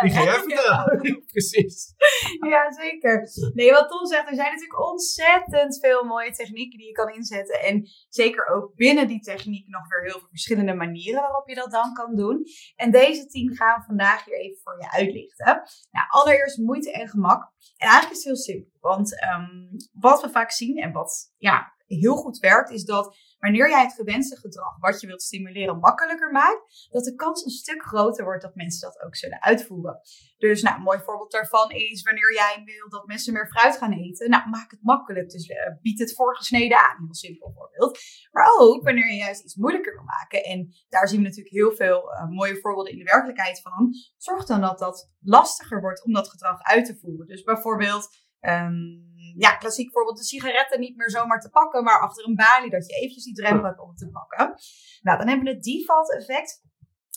[0.00, 1.24] die ga jij vertellen.
[1.26, 1.94] Precies.
[2.40, 3.28] Ja, zeker.
[3.54, 7.60] Nee, wat Tom zegt, er zijn natuurlijk ontzettend veel mooie technieken die je kan inzetten.
[7.60, 11.70] En zeker ook binnen die techniek nog weer heel veel verschillende manieren waarop je dat
[11.70, 12.44] dan kan doen.
[12.76, 15.62] En deze tien gaan we vandaag hier even voor je uitlichten.
[15.90, 17.52] Nou, allereerst moeite en gemak.
[17.76, 18.70] En eigenlijk is het heel simpel.
[18.80, 23.70] Want um, wat we vaak zien en wat ja, heel goed werkt, is dat wanneer
[23.70, 27.82] jij het gewenste gedrag wat je wilt stimuleren makkelijker maakt, dat de kans een stuk
[27.82, 30.00] groter wordt dat mensen dat ook zullen uitvoeren.
[30.36, 33.92] Dus nou, een mooi voorbeeld daarvan is wanneer jij wil dat mensen meer fruit gaan
[33.92, 35.30] eten, nou, maak het makkelijk.
[35.30, 37.98] Dus uh, bied het voorgesneden aan, heel simpel voorbeeld.
[38.30, 41.72] Maar ook wanneer je juist iets moeilijker wil maken, en daar zien we natuurlijk heel
[41.72, 46.12] veel uh, mooie voorbeelden in de werkelijkheid van, zorg dan dat dat lastiger wordt om
[46.12, 47.26] dat gedrag uit te voeren.
[47.26, 52.28] Dus bijvoorbeeld Um, ja, klassiek voorbeeld de sigaretten niet meer zomaar te pakken, maar achter
[52.28, 54.54] een balie dat je eventjes die drempel hebt om te pakken.
[55.02, 56.64] Nou, dan hebben we het default effect.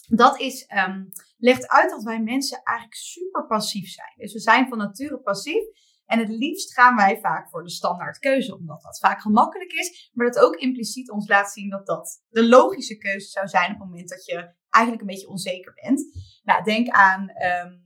[0.08, 4.14] Dat is, um, legt uit dat wij mensen eigenlijk super passief zijn.
[4.16, 5.64] Dus we zijn van nature passief.
[6.06, 10.12] En het liefst gaan wij vaak voor de standaard keuze, omdat dat vaak gemakkelijk is.
[10.14, 13.80] Maar dat ook impliciet ons laat zien dat dat de logische keuze zou zijn op
[13.80, 16.02] het moment dat je eigenlijk een beetje onzeker bent.
[16.44, 17.84] Nou, denk aan um,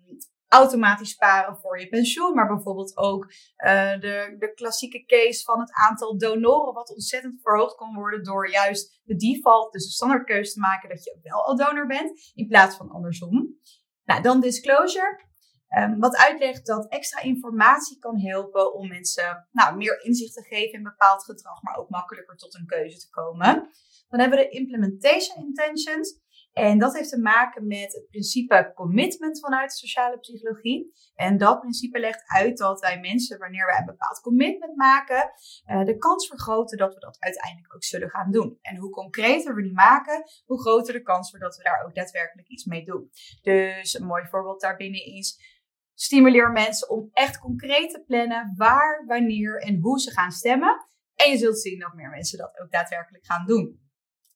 [0.54, 5.72] automatisch sparen voor je pensioen, maar bijvoorbeeld ook uh, de, de klassieke case van het
[5.72, 10.60] aantal donoren, wat ontzettend verhoogd kan worden door juist de default, dus de standaardkeuze te
[10.60, 13.58] maken dat je wel al donor bent, in plaats van andersom.
[14.04, 15.32] Nou, dan disclosure.
[15.80, 20.78] Um, wat uitlegt dat extra informatie kan helpen om mensen nou, meer inzicht te geven
[20.78, 23.70] in bepaald gedrag, maar ook makkelijker tot een keuze te komen.
[24.10, 26.22] Dan hebben we de implementation intentions.
[26.54, 30.94] En dat heeft te maken met het principe commitment vanuit de sociale psychologie.
[31.16, 35.32] En dat principe legt uit dat wij mensen, wanneer wij een bepaald commitment maken,
[35.66, 38.58] uh, de kans vergroten dat we dat uiteindelijk ook zullen gaan doen.
[38.62, 41.96] En hoe concreter we die maken, hoe groter de kans voor dat we daar ook
[41.96, 43.10] daadwerkelijk iets mee doen.
[43.42, 45.52] Dus een mooi voorbeeld daarbinnen is.
[45.94, 50.86] Stimuleer mensen om echt concreet te plannen waar, wanneer en hoe ze gaan stemmen.
[51.16, 53.82] En je zult zien dat meer mensen dat ook daadwerkelijk gaan doen.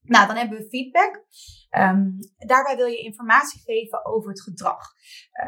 [0.07, 1.25] Nou, dan hebben we feedback.
[1.77, 4.81] Um, daarbij wil je informatie geven over het gedrag.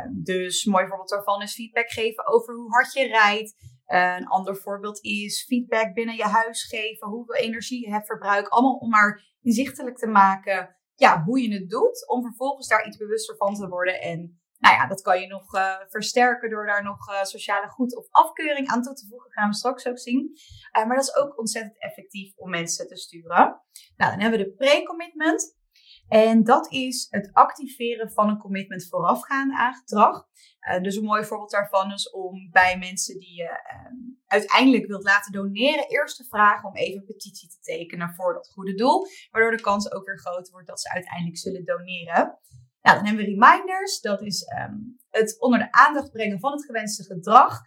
[0.06, 3.56] Um, dus een mooi voorbeeld daarvan is feedback geven over hoe hard je rijdt.
[3.88, 8.50] Uh, een ander voorbeeld is feedback binnen je huis geven, hoeveel energie je hebt verbruikt.
[8.50, 12.98] Allemaal om maar inzichtelijk te maken ja, hoe je het doet, om vervolgens daar iets
[12.98, 16.84] bewuster van te worden en nou ja, dat kan je nog uh, versterken door daar
[16.84, 19.32] nog uh, sociale goed of afkeuring aan toe te voegen.
[19.32, 20.32] Gaan we straks ook zien.
[20.78, 23.62] Uh, maar dat is ook ontzettend effectief om mensen te sturen.
[23.98, 25.58] Nou, dan hebben we de pre-commitment.
[26.08, 30.28] En dat is het activeren van een commitment voorafgaand aan gedrag.
[30.82, 33.50] dus een mooi voorbeeld daarvan is om bij mensen die je
[34.26, 38.52] uiteindelijk wilt laten doneren, eerst te vragen om even een petitie te tekenen voor dat
[38.54, 39.08] goede doel.
[39.32, 42.40] Waardoor de kans ook weer groter wordt dat ze uiteindelijk zullen doneren.
[42.82, 44.02] Nou, dan hebben we reminders.
[44.02, 47.60] Dat is um, het onder de aandacht brengen van het gewenste gedrag.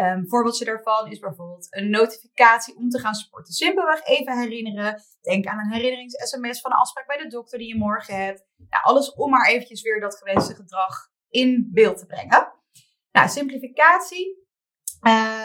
[0.00, 3.54] Um, voorbeeldje daarvan is bijvoorbeeld een notificatie om te gaan sporten.
[3.54, 5.02] Simpelweg even herinneren.
[5.20, 8.44] Denk aan een herinnerings-sms van een afspraak bij de dokter die je morgen hebt.
[8.56, 12.52] Nou, alles om maar eventjes weer dat gewenste gedrag in beeld te brengen.
[13.12, 14.42] Nou, simplificatie.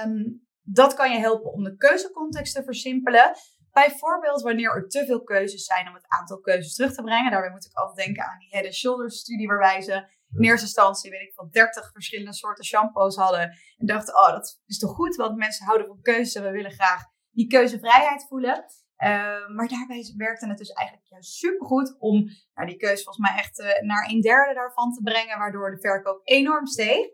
[0.05, 3.35] Um, dat kan je helpen om de keuzecontext te versimpelen.
[3.71, 7.31] Bijvoorbeeld wanneer er te veel keuzes zijn om het aantal keuzes terug te brengen.
[7.31, 10.65] Daarbij moet ik altijd denken aan die Head and Shoulders studie waarbij ze in eerste
[10.65, 13.41] instantie, weet ik van 30 verschillende soorten shampoos hadden.
[13.77, 16.71] En dachten, oh dat is toch goed, want mensen houden van keuzes en we willen
[16.71, 18.65] graag die keuzevrijheid voelen.
[19.03, 19.07] Uh,
[19.55, 23.59] maar daarbij werkte het dus eigenlijk juist supergoed om nou, die keuze volgens mij echt
[23.59, 27.05] uh, naar een derde daarvan te brengen, waardoor de verkoop enorm steeg.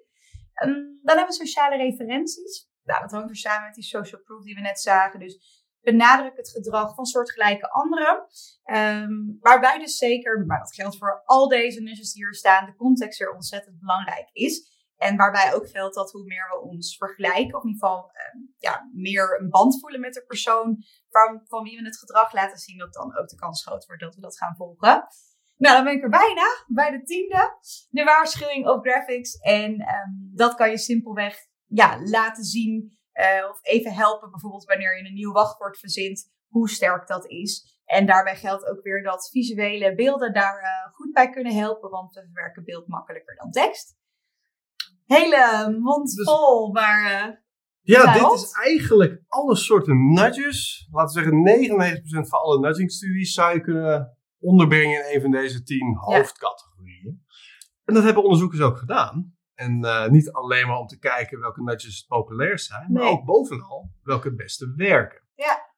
[0.63, 2.69] Um, dan hebben we sociale referenties.
[2.83, 5.19] Nou, dat hangt weer samen met die social proof die we net zagen.
[5.19, 8.25] Dus benadruk het gedrag van soortgelijke anderen.
[9.03, 12.75] Um, waarbij dus zeker, maar dat geldt voor al deze nudges die hier staan, de
[12.75, 14.73] context er ontzettend belangrijk is.
[14.97, 18.53] En waarbij ook geldt dat hoe meer we ons vergelijken, of in ieder geval um,
[18.57, 22.57] ja, meer een band voelen met de persoon van, van wie we het gedrag laten
[22.57, 25.07] zien, dat dan ook de kans groot wordt dat we dat gaan volgen.
[25.57, 27.57] Nou, dan ben ik er bijna, bij de tiende.
[27.89, 29.37] De waarschuwing op graphics.
[29.37, 34.97] En um, dat kan je simpelweg ja, laten zien uh, of even helpen, bijvoorbeeld wanneer
[34.97, 37.79] je een nieuw wachtwoord verzint, hoe sterk dat is.
[37.85, 42.13] En daarbij geldt ook weer dat visuele beelden daar uh, goed bij kunnen helpen, want
[42.13, 43.97] we verwerken beeld makkelijker dan tekst.
[45.05, 47.27] Hele mond dus- vol, maar.
[47.27, 47.35] Uh,
[47.81, 50.87] ja, dit is eigenlijk alle soorten nudges.
[50.91, 55.63] Laten we zeggen, 99% van alle nudging-studies zou je kunnen onderbrengen in een van deze
[55.63, 57.25] tien hoofdcategorieën.
[57.83, 59.34] En dat hebben onderzoekers ook gedaan.
[59.55, 63.25] En uh, niet alleen maar om te kijken welke nudges het populair zijn, maar ook
[63.25, 65.21] bovenal welke het beste werken.
[65.33, 65.73] Ja.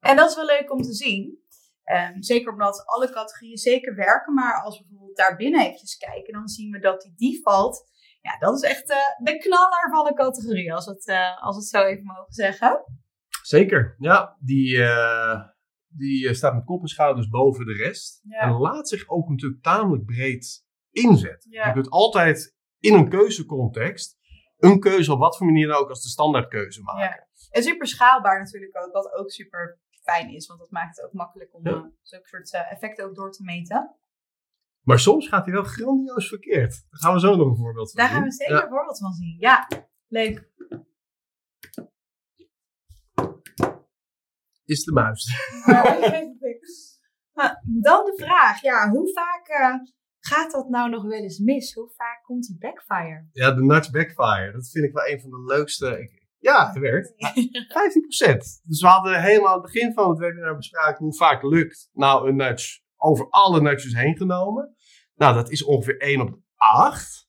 [0.00, 1.44] En dat is wel leuk om te zien.
[1.84, 6.32] Um, zeker omdat alle categorieën zeker werken, maar als we bijvoorbeeld daar binnen eventjes kijken,
[6.32, 7.84] dan zien we dat die default,
[8.20, 11.56] ja, dat is echt uh, de knaller van de categorie, als we het, uh, als
[11.56, 12.84] het zo even mogen zeggen.
[13.42, 14.36] Zeker, ja.
[14.40, 14.78] Die,
[15.88, 18.20] die staat met kop en schouders boven de rest.
[18.22, 18.38] Ja.
[18.38, 20.65] En laat zich ook natuurlijk tamelijk breed
[20.96, 21.50] inzetten.
[21.50, 21.66] Ja.
[21.66, 24.18] Je kunt altijd in een keuzecontext
[24.58, 27.02] een keuze op wat voor manier dan ook als de standaardkeuze maken.
[27.02, 27.26] Ja.
[27.50, 30.46] En super schaalbaar natuurlijk ook, wat ook super fijn is.
[30.46, 31.72] Want dat maakt het ook makkelijk om ja.
[31.72, 33.96] uh, zulke soort uh, effecten ook door te meten.
[34.82, 36.86] Maar soms gaat hij wel grandioos verkeerd.
[36.90, 38.16] Daar gaan we zo nog een voorbeeld van Daar zien.
[38.16, 39.36] gaan we zeker een voorbeeld van zien.
[39.38, 39.68] Ja,
[40.08, 40.50] leuk.
[44.64, 45.24] Is de muis.
[47.82, 49.74] dan de vraag, ja, hoe vaak uh,
[50.26, 51.74] gaat dat nou nog wel eens mis?
[51.74, 53.28] Hoe vaak komt die backfire?
[53.32, 54.52] Ja, de nudge backfire.
[54.52, 56.00] Dat vind ik wel een van de leukste.
[56.00, 57.12] Ik, ja, het werkt.
[57.12, 57.16] 15%.
[58.62, 62.28] Dus we hadden helemaal aan het begin van het webinar bespraken hoe vaak lukt nou
[62.28, 64.74] een nudge over alle nudges heen genomen.
[65.14, 67.28] Nou, dat is ongeveer 1 op 8.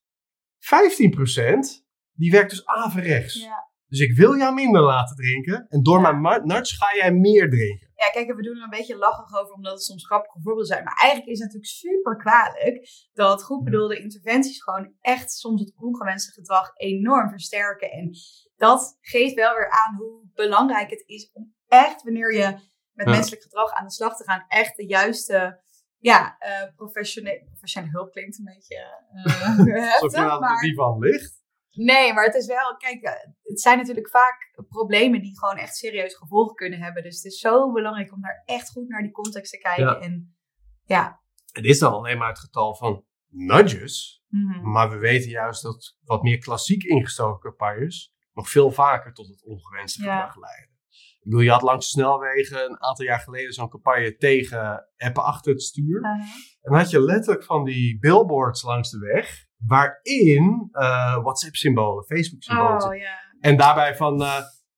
[0.59, 3.41] 15% die werkt dus averechts.
[3.41, 3.66] Ja.
[3.87, 5.65] Dus ik wil jou minder laten drinken.
[5.69, 6.11] En door ja.
[6.11, 7.87] mijn nudge ga jij meer drinken.
[7.95, 10.83] Ja, kijk, we doen er een beetje lachig over, omdat het soms grappige voorbeelden zijn.
[10.83, 15.73] Maar eigenlijk is het natuurlijk super kwalijk dat goed bedoelde interventies gewoon echt soms het
[15.77, 17.91] ongewenste gedrag enorm versterken.
[17.91, 18.11] En
[18.55, 22.57] dat geeft wel weer aan hoe belangrijk het is om echt, wanneer je
[22.93, 25.61] met menselijk gedrag aan de slag te gaan, echt de juiste
[25.97, 28.75] ja, uh, professionele, professionele hulp klinkt een beetje
[29.25, 30.61] uh, heftig, maar...
[30.61, 31.45] die van ligt.
[31.77, 33.11] Nee, maar het is wel, kijk, eh,
[33.43, 37.03] het zijn natuurlijk vaak problemen die gewoon echt serieus gevolgen kunnen hebben.
[37.03, 39.85] Dus het is zo belangrijk om daar echt goed naar die context te kijken.
[39.85, 39.99] Ja.
[39.99, 40.37] En
[40.83, 41.21] ja.
[41.51, 44.23] Het is dan alleen maar het getal van nudges.
[44.27, 44.71] Mm -hmm.
[44.71, 49.43] Maar we weten juist dat wat meer klassiek ingestoken campagnes nog veel vaker tot het
[49.43, 50.15] ongewenste ja.
[50.15, 50.75] gedrag leiden.
[51.19, 55.23] Ik bedoel, je had langs de snelwegen een aantal jaar geleden zo'n campagne tegen appen
[55.23, 55.99] achter het stuur.
[55.99, 56.21] Uh -huh.
[56.61, 62.83] En had je letterlijk van die billboards langs de weg waarin uh, WhatsApp-symbolen, Facebook-symbolen.
[62.83, 63.09] Oh, yeah.
[63.39, 64.35] En daarbij van, uh,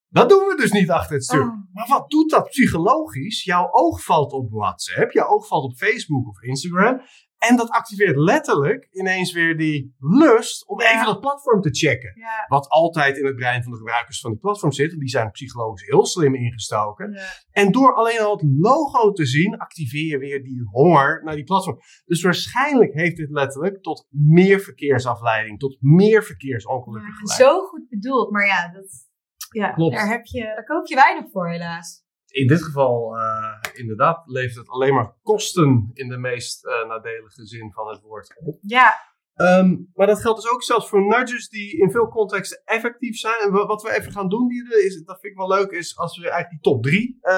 [0.07, 1.41] dat doen we dus niet achter het stuur.
[1.41, 1.73] Oh.
[1.73, 3.43] Maar wat doet dat psychologisch?
[3.43, 7.01] Jouw oog valt op WhatsApp, jouw oog valt op Facebook of Instagram.
[7.39, 10.93] En dat activeert letterlijk ineens weer die lust om ja.
[10.93, 12.11] even dat platform te checken.
[12.15, 12.45] Ja.
[12.47, 14.99] Wat altijd in het brein van de gebruikers van die platform zit.
[14.99, 17.11] Die zijn psychologisch heel slim ingestoken.
[17.11, 17.25] Ja.
[17.51, 21.43] En door alleen al het logo te zien, activeer je weer die honger naar die
[21.43, 21.79] platform.
[22.05, 27.39] Dus waarschijnlijk heeft dit letterlijk tot meer verkeersafleiding, tot meer verkeersongelukken geleid.
[27.39, 29.07] Zo goed bedoeld, maar ja, dat,
[29.51, 29.95] ja Klopt.
[29.95, 34.55] Daar, heb je, daar koop je weinig voor helaas in dit geval uh, inderdaad levert
[34.55, 38.59] het alleen maar kosten in de meest uh, nadelige zin van het woord op.
[38.61, 39.07] Ja.
[39.35, 43.39] Um, maar dat geldt dus ook zelfs voor nudges die in veel contexten effectief zijn.
[43.41, 46.17] En wat we even gaan doen, die, is, dat vind ik wel leuk, is als
[46.17, 47.33] we eigenlijk die top 3 uh,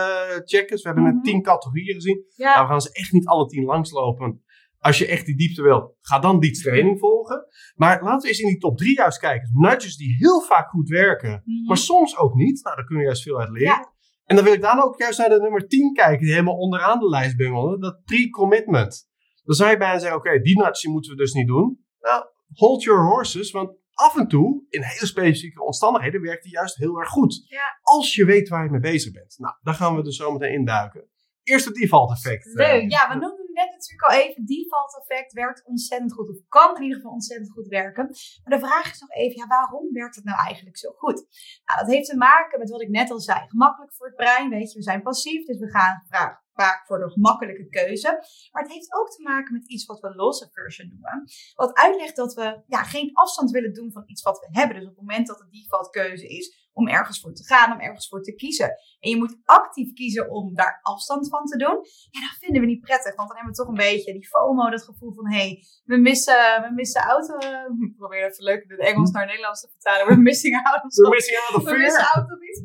[0.46, 0.68] checken.
[0.68, 1.32] Dus we hebben net mm -hmm.
[1.32, 2.26] 10 categorieën gezien.
[2.36, 2.54] Ja.
[2.54, 4.44] Nou, we gaan ze echt niet alle 10 langslopen.
[4.80, 7.46] Als je echt die diepte wil, ga dan die training volgen.
[7.76, 9.50] Maar laten we eens in die top 3 juist kijken.
[9.54, 11.58] Nudges die heel vaak goed werken, mm Mhm.
[11.58, 11.68] -hmm.
[11.68, 12.64] maar soms ook niet.
[12.64, 13.68] Nou, daar kun je juist veel uit leren.
[13.68, 13.91] Ja.
[14.32, 17.00] En dan wil ik dan ook juist naar de nummer 10 kijken, die helemaal onderaan
[17.00, 17.80] de lijst bungelde.
[17.80, 19.10] Dat pre-commitment.
[19.44, 21.86] Dan zou je bijna zeggen, oké, okay, die nudge moeten we dus niet doen.
[22.00, 26.76] Nou, hold your horses, want af en toe, in hele specifieke omstandigheden, werkt die juist
[26.76, 27.46] heel erg goed.
[27.48, 27.80] Ja.
[27.82, 29.36] Als je weet waar je mee bezig bent.
[29.38, 31.10] Nou, daar gaan we dus zo meteen induiken.
[31.44, 32.46] Eerst het default effect.
[32.46, 36.30] Leuk, uh, ja, we noemden natuurlijk al even, default effect werkt ontzettend goed.
[36.30, 38.06] Of kan in ieder geval ontzettend goed werken.
[38.44, 41.26] Maar de vraag is nog even, ja, waarom werkt het nou eigenlijk zo goed?
[41.66, 43.48] Nou, dat heeft te maken met wat ik net al zei.
[43.48, 46.40] Gemakkelijk voor het brein, weet je, we zijn passief, dus we gaan vaak,
[46.86, 48.10] voor de gemakkelijke keuze.
[48.52, 51.24] Maar het heeft ook te maken met iets wat we loss aversion noemen.
[51.56, 54.76] Wat uitlegt dat we ja, geen afstand willen doen van iets wat we hebben.
[54.76, 57.80] Dus op het moment dat de default keuze is om ergens voor te gaan, om
[57.80, 58.70] ergens voor te kiezen.
[59.00, 61.78] En je moet actief kiezen om daar afstand van te doen.
[62.10, 64.70] Ja, dat vinden we niet prettig, want dan hebben we toch een beetje die FOMO,
[64.70, 67.34] dat gevoel van, hé, hey, we missen, we missen auto.
[67.88, 70.08] Ik probeer even leuk in het Engels naar Nederlands te vertalen.
[70.08, 72.60] We're missing out of We're missing out of We missen out of iets.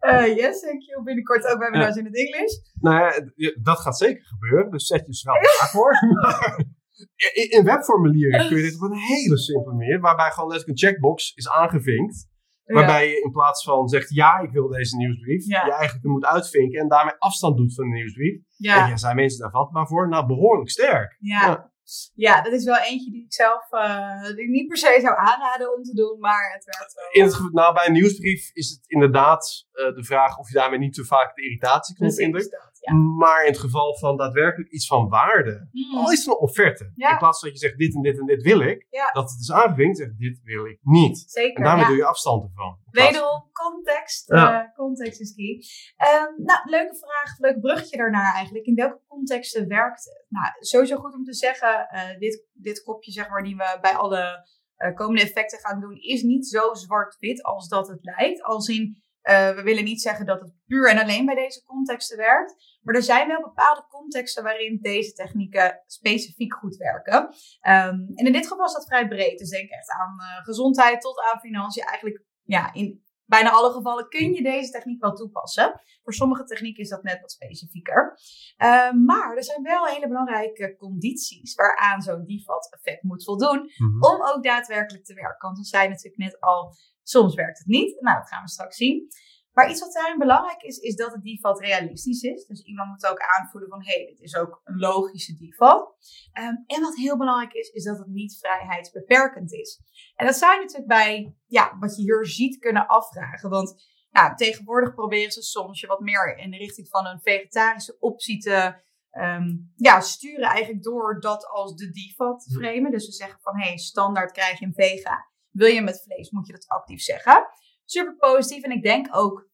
[0.00, 1.02] Uh, yes, thank you.
[1.02, 2.00] Binnenkort ook webinars ja.
[2.00, 2.60] in het Engels.
[2.80, 5.94] Nou ja, dat gaat zeker gebeuren, dus zet je schrap klaar voor.
[7.56, 11.32] in webformulieren kun je dit op een hele simpele manier, waarbij gewoon letterlijk een checkbox
[11.34, 12.30] is aangevinkt.
[12.72, 16.80] Waarbij je in plaats van zegt, ja, ik wil deze nieuwsbrief, je eigenlijk moet uitvinken
[16.80, 18.40] en daarmee afstand doet van de nieuwsbrief.
[18.56, 18.82] Ja.
[18.82, 20.08] En ja, zijn mensen daar vatbaar voor?
[20.08, 21.16] Nou, behoorlijk sterk.
[21.18, 21.46] Ja.
[21.46, 21.70] ja.
[22.14, 25.16] Ja, dat is wel eentje die ik zelf uh, die ik niet per se zou
[25.16, 27.24] aanraden om te doen, maar het werkt wel.
[27.24, 30.78] In het, nou, bij een nieuwsbrief is het inderdaad uh, de vraag of je daarmee
[30.78, 32.71] niet te vaak de irritatieknop indrukt.
[32.82, 32.94] Ja.
[32.94, 35.96] Maar in het geval van daadwerkelijk iets van waarde, Mm.
[35.96, 37.10] al is het een offerte, Ja.
[37.10, 39.10] in plaats van dat je zegt dit en dit en dit wil ik, Ja.
[39.12, 41.24] dat het is aangevinkt, zegt dit wil ik niet.
[41.26, 41.56] Zeker.
[41.56, 42.78] En daarmee doe je afstand ervan.
[42.90, 44.30] Wederom, context.
[44.30, 45.62] Eh, context is key.
[45.96, 48.64] Ehm, nou, leuke vraag, leuk bruggetje daarnaar eigenlijk.
[48.64, 50.24] In welke contexten werkt het?
[50.28, 53.94] Nou, sowieso goed om te zeggen, eh, dit, dit kopje zeg maar die we bij
[53.94, 58.42] alle eh, komende effecten gaan doen, is niet zo zwart-wit als dat het lijkt.
[58.42, 62.16] Als in, eh, we willen niet zeggen dat het puur en alleen bij deze contexten
[62.16, 62.78] werkt.
[62.82, 67.34] Maar er zijn wel bepaalde contexten waarin deze technieken specifiek goed werken.
[67.60, 69.38] Ehm, en in dit geval is dat vrij breed.
[69.38, 71.84] Dus denk echt aan eh, gezondheid tot aan financiën.
[71.84, 73.02] Eigenlijk ja, in
[73.36, 75.80] bijna alle gevallen kun je deze techniek wel toepassen.
[76.02, 78.18] Voor sommige technieken is dat net wat specifieker.
[78.56, 84.04] Ehm, maar er zijn wel hele belangrijke condities waaraan zo'n default effect moet voldoen Mhm.
[84.04, 85.46] om ook daadwerkelijk te werken.
[85.48, 88.00] Want we zeiden natuurlijk net al, soms werkt het niet.
[88.00, 89.08] Nou, dat gaan we straks zien.
[89.52, 92.46] Maar iets wat daarin belangrijk is, is dat het default realistisch is.
[92.46, 95.96] Dus iemand moet ook aanvoelen van, hé, hey, dit is ook een logische default.
[96.32, 99.80] Ehm, en wat heel belangrijk is, is dat het niet vrijheidsbeperkend is.
[100.14, 103.50] En dat zou je natuurlijk bij, ja, wat je hier ziet kunnen afvragen.
[103.50, 107.96] Want nou, tegenwoordig proberen ze soms je wat meer in de richting van een vegetarische
[107.98, 108.80] optie te
[109.10, 110.48] ehm, ja, sturen.
[110.48, 112.90] Eigenlijk door dat als de default te framen.
[112.90, 115.30] Dus ze zeggen van, hé, hey, standaard krijg je een vega.
[115.50, 117.46] Wil je met vlees, moet je dat actief zeggen.
[117.84, 118.62] Super positief.
[118.62, 119.48] En ik denk ook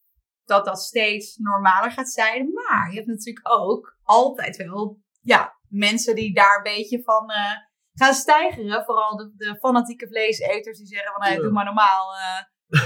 [0.45, 2.53] dat dat steeds normaler gaat zijn.
[2.53, 7.53] Maar je hebt natuurlijk ook altijd wel ja, mensen die daar een beetje van eh,
[7.93, 8.85] gaan stijgeren.
[8.85, 11.41] Vooral de, de fanatieke vleeseters die zeggen van hey, Ja.
[11.41, 12.15] doe maar normaal.
[12.15, 12.43] eh,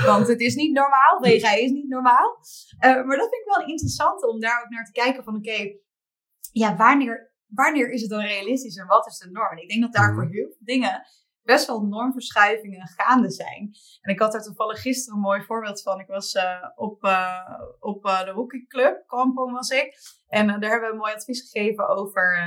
[0.07, 1.19] want het is niet normaal.
[1.23, 2.39] Vega is niet normaal.
[2.79, 5.71] Eh, maar dat vind ik wel interessant om daar ook naar te kijken van oké,
[6.53, 9.59] ja, wanneer, wanneer is het dan realistisch en wat is de norm?
[9.59, 10.15] Ik denk dat daar Mhm.
[10.15, 11.07] voor heel veel dingen
[11.43, 13.71] best wel normverschuivingen gaande zijn.
[14.01, 16.01] En ik had daar toevallig gisteren een mooi voorbeeld van.
[16.01, 19.95] Ik was eh, op, eh, op eh, de hockeyclub, Kampong was ik.
[20.29, 22.39] En daar hebben we een mooi advies gegeven over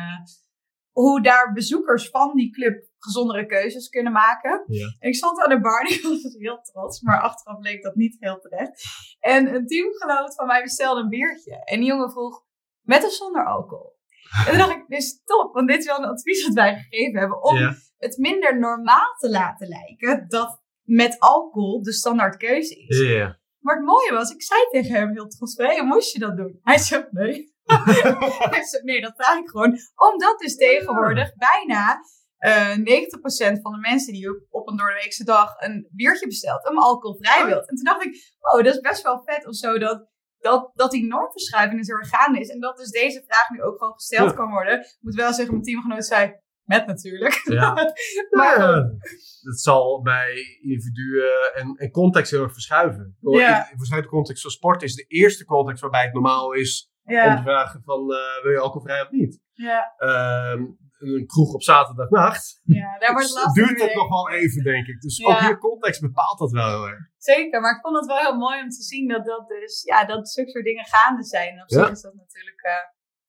[0.92, 4.64] hoe daar bezoekers van die club gezondere keuzes kunnen maken.
[4.68, 4.96] Ja.
[5.00, 7.96] En ik stond aan de bar, die was dus heel trots, maar achteraf bleek dat
[7.96, 8.84] niet heel terecht.
[9.20, 11.64] En een teamgenoot van mij bestelde een biertje.
[11.64, 12.44] En die jongen vroeg,
[12.82, 13.94] met of zonder alcohol?
[14.38, 16.76] En toen dacht ik, dit is top, want dit is wel een advies wat wij
[16.76, 17.76] gegeven hebben om Ja.
[17.98, 23.00] Het minder normaal te laten lijken dat met alcohol de standaard keuze is.
[23.00, 23.40] Ja.
[23.60, 26.60] Maar het mooie was, ik zei tegen hem heel trots, hey, moest je dat doen?
[26.64, 27.54] Hij zei, nee.
[28.54, 29.78] Hij zei, nee, dat vraag ik gewoon.
[29.96, 32.00] Omdat dus tegenwoordig bijna
[32.38, 36.78] eh 90% van de mensen die op, op een doordeweekse dag een biertje bestelt, een
[36.78, 37.70] alcoholvrij wilt.
[37.70, 40.92] En toen dacht ik, oh, dat is best wel vet of zo, dat, dat, dat
[40.92, 42.50] die normverschuiving dus heel erg gaande is.
[42.50, 44.36] En dat dus deze vraag nu ook gewoon gesteld Ja.
[44.36, 44.80] kan worden.
[44.80, 46.34] Ik moet wel zeggen, mijn teamgenoot zei,
[46.66, 47.42] met natuurlijk.
[47.44, 47.74] Ja.
[48.30, 49.42] Maar Ja, goed.
[49.42, 53.18] het zal bij individuen en, en context heel erg verschuiven.
[53.22, 53.70] In, Ja.
[53.72, 57.42] in verschillende context van sport is de eerste context waarbij het normaal is om te
[57.44, 59.40] vragen van eh, wil je alcoholvrij of niet.
[59.54, 60.64] ja, Ehm,
[61.00, 62.62] een kroeg op zaterdagnacht.
[62.64, 63.96] ja, daar wordt het lastig duurt het mee.
[63.96, 65.02] nog wel even, denk ik.
[65.02, 65.28] Dus Ja.
[65.34, 67.00] ook hier context bepaalt dat wel heel erg.
[67.18, 70.06] Zeker, maar ik vond het wel heel mooi om te zien dat dat dus, ja,
[70.06, 71.62] dat zulke soort dingen gaande zijn.
[71.62, 71.80] Op Ja.
[71.80, 72.72] zich is dat natuurlijk, eh,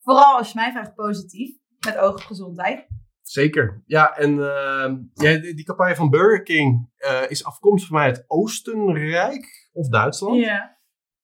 [0.01, 1.57] vooral als je mij vraagt, positief.
[1.87, 2.87] Met oog op gezondheid.
[3.27, 3.83] Zeker.
[3.87, 8.07] Ja, en ehm, ja, die, die campagne van Burger King eh, is afkomstig van mij
[8.07, 10.37] uit Oostenrijk of Duitsland.
[10.37, 10.77] Ja.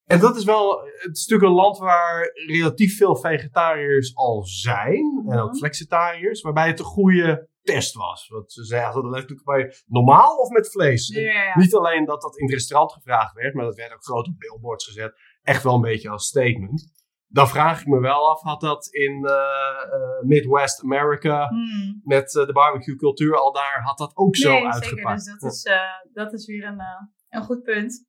[0.05, 5.23] En dat is wel, het is natuurlijk een land waar relatief veel vegetariërs al zijn.
[5.27, 8.27] En ook flexitariërs, waarbij het een goede test was.
[8.27, 11.07] Want ze zeiden letterlijk bij normaal of met vlees.
[11.07, 11.57] Ja.
[11.57, 14.37] Niet alleen dat dat in het restaurant gevraagd werd, maar dat werd ook groot op
[14.37, 15.13] billboards gezet.
[15.41, 16.91] Echt wel een beetje als statement.
[17.33, 22.01] Dan vraag ik me wel af, had dat in eh, eh, Midwest America Hmm.
[22.03, 24.73] met eh, de barbecue cultuur al daar, had dat ook zo Nee, zeker.
[24.73, 25.25] uitgepakt?
[25.25, 25.69] Dus dat is,
[26.13, 26.81] dat is weer een,
[27.29, 28.05] een goed punt.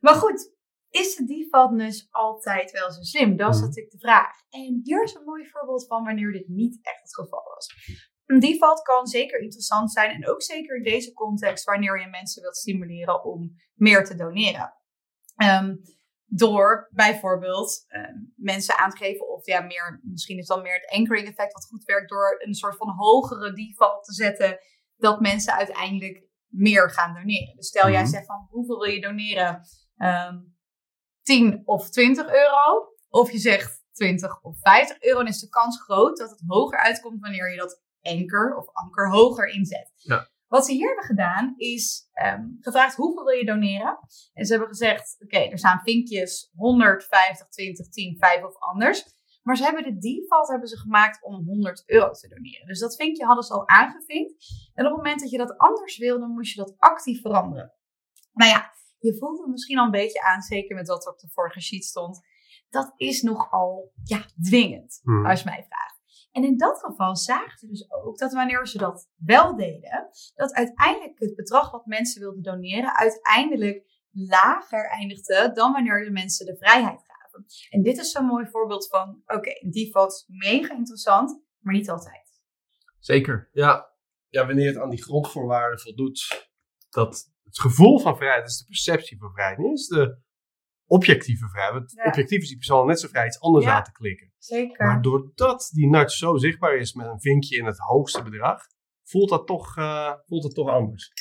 [0.00, 0.54] Maar goed,
[0.88, 3.36] is de default dus altijd wel zo slim?
[3.36, 3.64] Dat is Mhm.
[3.66, 4.32] natuurlijk de vraag.
[4.50, 7.66] En hier is een mooi voorbeeld van wanneer dit niet echt het geval was.
[8.26, 12.42] Een default kan zeker interessant zijn en ook zeker in deze context wanneer je mensen
[12.42, 14.74] wilt stimuleren om meer te doneren.
[15.36, 15.74] Ehm,
[16.34, 20.90] door bijvoorbeeld ehm, mensen aan te geven of ja, meer, misschien is dan meer het
[20.98, 24.58] anchoring effect wat goed werkt door een soort van hogere default te zetten
[24.96, 27.56] dat mensen uiteindelijk meer gaan doneren.
[27.56, 28.10] Dus stel jij Mhm.
[28.10, 29.60] zegt van hoeveel wil je doneren?
[29.96, 30.36] Ehm
[31.22, 32.88] 10 of 20 euro.
[33.08, 35.18] Of je zegt 20 of 50 euro.
[35.18, 39.10] Dan is de kans groot dat het hoger uitkomt wanneer je dat anker of anker
[39.10, 39.92] hoger inzet.
[39.96, 40.30] Ja.
[40.52, 43.98] Wat ze hier hebben gedaan is ehm, gevraagd hoeveel wil je doneren.
[44.32, 49.04] En ze hebben gezegd, oké, er staan vinkjes 100, 50, 20, 10, 5 of anders.
[49.42, 52.66] Maar ze hebben de default hebben ze gemaakt om 100 euro te doneren.
[52.66, 54.34] Dus dat vinkje hadden ze al aangevinkt.
[54.74, 57.72] En op het moment dat je dat anders wilde, moest je dat actief veranderen.
[58.32, 61.18] Nou ja, je voelt het misschien al een beetje aan, zeker met wat er op
[61.18, 62.20] de vorige sheet stond.
[62.68, 65.26] dat is nogal ja, dwingend, Mhm.
[65.26, 66.01] als je mij vraagt.
[66.32, 70.52] En in dat geval zagen ze dus ook dat wanneer ze dat wel deden, dat
[70.52, 76.56] uiteindelijk het bedrag wat mensen wilden doneren uiteindelijk lager eindigde dan wanneer de mensen de
[76.56, 77.44] vrijheid gaven.
[77.70, 81.90] En dit is zo'n mooi voorbeeld van, oké, een default is mega interessant, maar niet
[81.90, 82.42] altijd.
[82.98, 83.48] Zeker.
[83.52, 83.90] Ja.
[84.28, 86.48] ja, wanneer het aan die grondvoorwaarden voldoet,
[86.90, 90.21] dat het gevoel van vrijheid is de perceptie van vrijheid, niet eens de
[90.92, 91.74] objectieve vrijheid.
[91.74, 92.04] Want Ja.
[92.04, 93.76] objectief is die persoon net zo vrij iets anders Ja.
[93.76, 94.32] aan te klikken.
[94.38, 94.86] Zeker.
[94.86, 98.60] Maar doordat die nudge zo zichtbaar is met een vinkje in het hoogste bedrag,
[99.02, 101.12] voelt dat toch, eh, voelt het toch anders.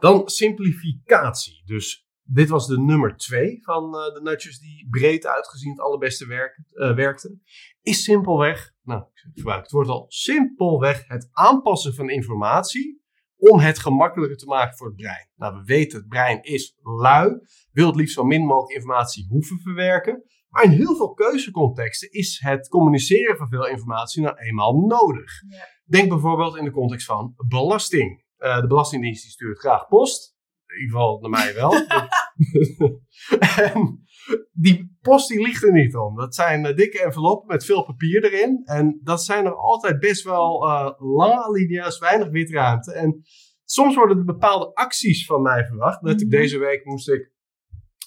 [0.00, 1.62] Dan simplificatie.
[1.64, 6.26] Dus dit was de nummer twee van eh, de nudges die breed uitgezien het allerbeste
[6.26, 7.42] werk, eh, werkten.
[7.82, 13.03] Is simpelweg, nou, ik gebruik het woord al, simpelweg het aanpassen van informatie
[13.36, 15.28] om het gemakkelijker te maken voor het brein.
[15.36, 17.40] Nou, we weten, het brein is lui,
[17.72, 20.22] wil het liefst zo min mogelijk informatie hoeven verwerken.
[20.48, 25.32] Maar in heel veel keuzecontexten is het communiceren van veel informatie nou eenmaal nodig.
[25.48, 25.68] Ja.
[25.84, 28.24] Denk bijvoorbeeld in de context van belasting.
[28.36, 30.36] Eh, de Belastingdienst die stuurt graag post.
[30.66, 31.72] In ieder geval naar mij wel.
[33.72, 34.04] en
[34.52, 36.16] die post die ligt er niet om.
[36.16, 38.62] Dat zijn eh, dikke enveloppen met veel papier erin.
[38.64, 42.92] En dat zijn er altijd best wel eh, lange alinea's, weinig witruimte.
[42.92, 43.22] En
[43.64, 46.02] soms worden er bepaalde acties van mij verwacht.
[46.02, 46.28] Net Mhm.
[46.30, 47.32] deze week moest ik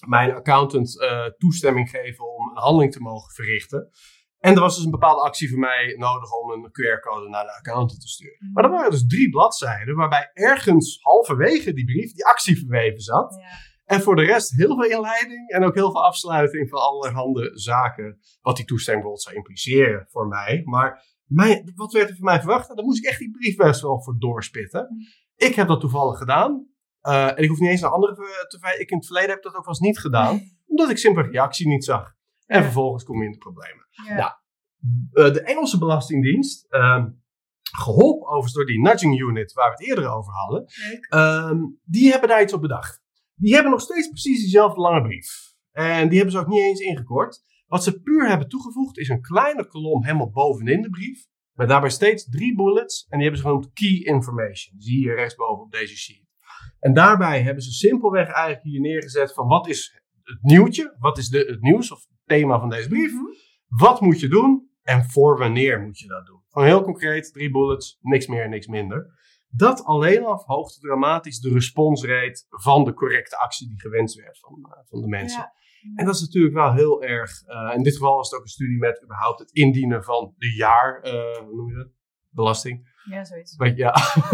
[0.06, 3.90] mijn accountant eh, toestemming geven om een handeling te mogen verrichten.
[4.38, 7.56] En er was dus een bepaalde actie voor mij nodig om een QR-code naar de
[7.56, 8.50] accountant te sturen.
[8.52, 13.34] Maar er waren dus drie bladzijden waarbij ergens halverwege die brief die actie verweven zat.
[13.34, 13.48] Ja.
[13.88, 18.18] En voor de rest heel veel inleiding en ook heel veel afsluiting van allerhande zaken.
[18.40, 20.62] Wat die toestemming bijvoorbeeld zou impliceren voor mij.
[20.64, 22.62] Maar mijn, wat werd er van mij verwacht?
[22.62, 24.88] Nou, Daar moest ik echt die brief best wel voor doorspitten.
[25.36, 26.66] Ik heb dat toevallig gedaan.
[27.00, 28.80] Eh, en ik hoef niet eens naar anderen te te wijzen.
[28.80, 30.40] Ik in het verleden heb dat ook wel eens niet gedaan.
[30.66, 32.14] Omdat ik simpelweg die actie niet zag.
[32.46, 33.86] En vervolgens kom je in de problemen.
[33.90, 34.16] Ja.
[34.16, 34.42] Ja.
[35.12, 37.08] Eh, de Engelse Belastingdienst, ehm,
[37.62, 40.64] geholpen overigens door die nudging unit waar we het eerder over hadden.
[41.08, 43.06] Ehm, die hebben daar iets op bedacht.
[43.38, 45.54] Die hebben nog steeds precies diezelfde lange brief.
[45.72, 47.42] En die hebben ze ook niet eens ingekort.
[47.66, 51.26] Wat ze puur hebben toegevoegd is een kleine kolom helemaal bovenin de brief.
[51.52, 53.06] Met daarbij steeds drie bullets.
[53.08, 54.76] En die hebben ze genoemd key information.
[54.76, 56.26] Die zie je rechtsboven op deze sheet.
[56.78, 60.96] En daarbij hebben ze simpelweg eigenlijk hier neergezet van wat is het nieuwtje?
[60.98, 63.12] Wat is de, het nieuws of het thema van deze brief?
[63.66, 64.70] Wat moet je doen?
[64.82, 66.42] En voor wanneer moet je dat doen?
[66.48, 69.17] Gewoon heel concreet, drie bullets, niks meer, niks minder.
[69.50, 74.68] Dat alleen al verhoogt dramatisch de responsrate van de correcte actie die gewenst werd van,
[74.72, 75.40] eh, van de mensen.
[75.40, 75.52] Ja.
[75.94, 77.42] En dat is natuurlijk wel heel erg.
[77.42, 80.54] eh, in dit geval was het ook een studie met überhaupt het indienen van de
[80.54, 81.88] jaar, eh, hoe noem je dat?
[82.28, 82.96] Belasting.
[83.10, 83.56] Ja, zoiets.
[83.56, 83.92] Maar ja,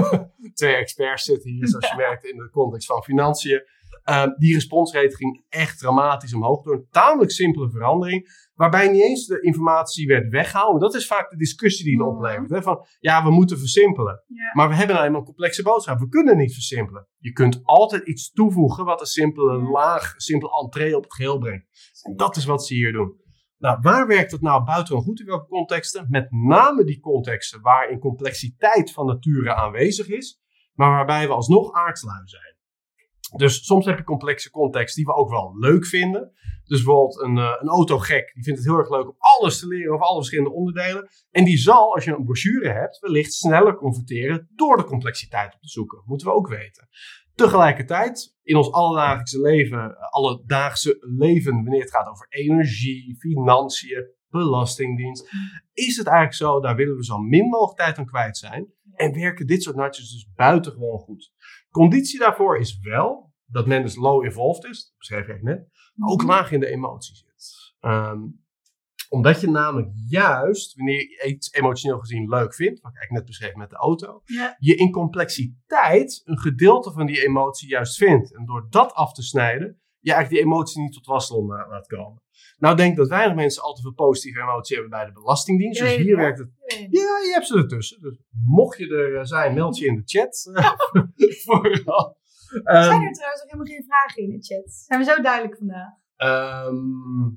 [0.55, 3.63] twee experts zitten hier, zoals je merkt, in de context van financiën.
[4.03, 8.43] Eh, die responsrate ging echt dramatisch omhoog door een tamelijk simpele verandering.
[8.55, 10.81] Waarbij niet eens de informatie werd weggehouden.
[10.81, 12.15] Dat is vaak de discussie die het Mhm.
[12.17, 12.51] oplevert.
[12.51, 12.63] Hè?
[12.63, 14.23] Van ja, we moeten versimpelen.
[14.53, 15.99] Maar we hebben nou eenmaal een complexe boodschap.
[15.99, 17.09] We kunnen niet versimpelen.
[17.19, 21.67] Je kunt altijd iets toevoegen wat een simpele laag, simpele entree op het geheel brengt.
[22.03, 23.23] En dat is wat ze hier doen.
[23.59, 26.07] Nou, waar werkt het nou buitengewoon goed in welke contexten?
[26.09, 30.41] Met name die contexten waarin complexiteit van nature aanwezig is,
[30.75, 32.54] maar waarbij we alsnog aardslui zijn.
[33.37, 36.33] Dus soms heb je complexe contexten die we ook wel leuk vinden.
[36.65, 39.67] Dus bijvoorbeeld een, eh, een autogek, die vindt het heel erg leuk om alles te
[39.67, 41.09] leren over alle verschillende onderdelen.
[41.31, 45.61] En die zal, als je een brochure hebt, wellicht sneller converteren door de complexiteit op
[45.61, 46.03] te zoeken.
[46.05, 46.89] Moeten we ook weten.
[47.35, 55.29] Tegelijkertijd, in ons alledaagse leven, eh, alledaagse leven, wanneer het gaat over energie, financiën, belastingdienst,
[55.73, 58.73] is het eigenlijk zo, daar willen we zo min mogelijk tijd aan kwijt zijn.
[58.95, 61.33] En werken dit soort natjes dus buitengewoon goed.
[61.75, 66.09] Conditie daarvoor is wel dat men dus low involved is, dat beschreef ik net, maar
[66.09, 67.73] ook laag in de emotie zit.
[67.81, 68.21] Ehm,
[69.09, 73.25] omdat je namelijk juist, wanneer je iets emotioneel gezien leuk vindt, wat ik eigenlijk net
[73.25, 74.57] beschreef met de auto, Ja.
[74.59, 78.35] je in complexiteit een gedeelte van die emotie juist vindt.
[78.35, 81.87] En door dat af te snijden, je eigenlijk die emotie niet tot wasdom la- laat
[81.87, 82.23] komen.
[82.59, 85.81] Nou, ik denk dat weinig mensen al te veel positieve emotie hebben bij de Belastingdienst.
[85.81, 86.49] Dus hier werkt het.
[86.67, 86.77] Ja.
[86.77, 88.01] Ja, je hebt ze ertussen.
[88.01, 90.51] Dus mocht je er eh, zijn, meld je in de chat.
[91.45, 92.17] Vooral.
[92.65, 94.73] Ehm, Zijn er trouwens ook helemaal geen vragen in de chat?
[94.73, 95.93] Zijn we zo duidelijk vandaag?
[96.17, 96.75] ehm,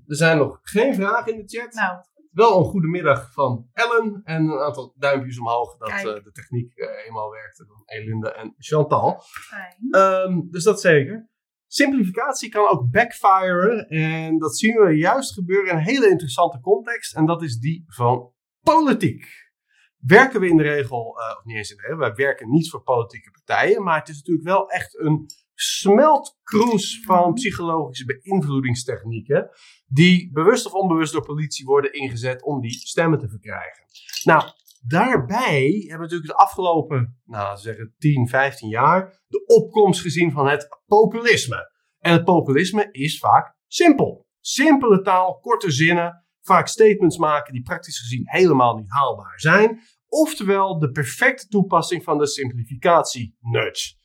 [0.06, 1.74] er zijn nog geen vragen in de chat.
[1.74, 1.98] Nou,
[2.32, 6.76] Wel een goede middag van Ellen en een aantal duimpjes omhoog dat eh, de techniek
[6.76, 9.20] eh, eenmaal werkte van Elinda en Chantal.
[9.22, 9.88] fijn.
[9.92, 11.30] Ehm, dus dat zeker.
[11.68, 17.16] Simplificatie kan ook backfiren en dat zien we juist gebeuren in een hele interessante context
[17.16, 19.26] en dat is die van politiek.
[19.98, 22.70] Werken we in de regel, eh, of niet eens in de regel, wij werken niet
[22.70, 29.50] voor politieke partijen, maar het is natuurlijk wel echt een smeltkroes van psychologische beïnvloedingstechnieken.
[29.90, 33.84] die bewust of onbewust door politie worden ingezet om die stemmen te verkrijgen.
[34.24, 34.52] Nou,
[34.88, 39.24] daarbij hebben we natuurlijk de afgelopen, nou zeggen 10, 15 jaar.
[39.28, 41.72] de opkomst gezien van het populisme.
[42.00, 44.26] En het populisme is vaak simpel.
[44.40, 49.80] Simpele taal, korte zinnen, vaak statements maken die praktisch gezien helemaal niet haalbaar zijn.
[50.08, 53.96] Oftewel de perfecte toepassing van de simplificatie-nudge.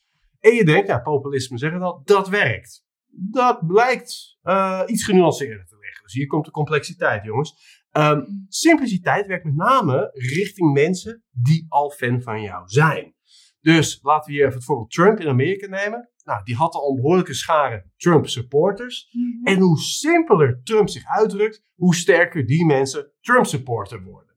[0.40, 2.84] En je denkt, ja, populisme zeggen al, dat werkt.
[3.14, 6.02] Dat blijkt uh, iets genuanceerder te liggen.
[6.02, 7.81] Dus hier komt de complexiteit, jongens.
[7.96, 13.14] Um, simpliciteit werkt met name richting mensen die al fan van jou zijn.
[13.60, 16.10] Dus laten we hier even het voorbeeld Trump in Amerika nemen.
[16.24, 19.08] Nou, die had al een behoorlijke schare Trump-supporters.
[19.12, 19.46] Mhm.
[19.46, 24.36] En hoe simpeler Trump zich uitdrukt, hoe sterker die mensen Trump-supporter worden.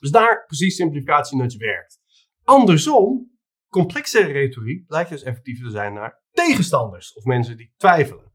[0.00, 2.00] Dus daar precies simplificatie nudge werkt.
[2.44, 3.30] Andersom,
[3.68, 8.27] complexe retoriek blijkt dus effectiever te zijn naar tegenstanders of mensen die twijfelen.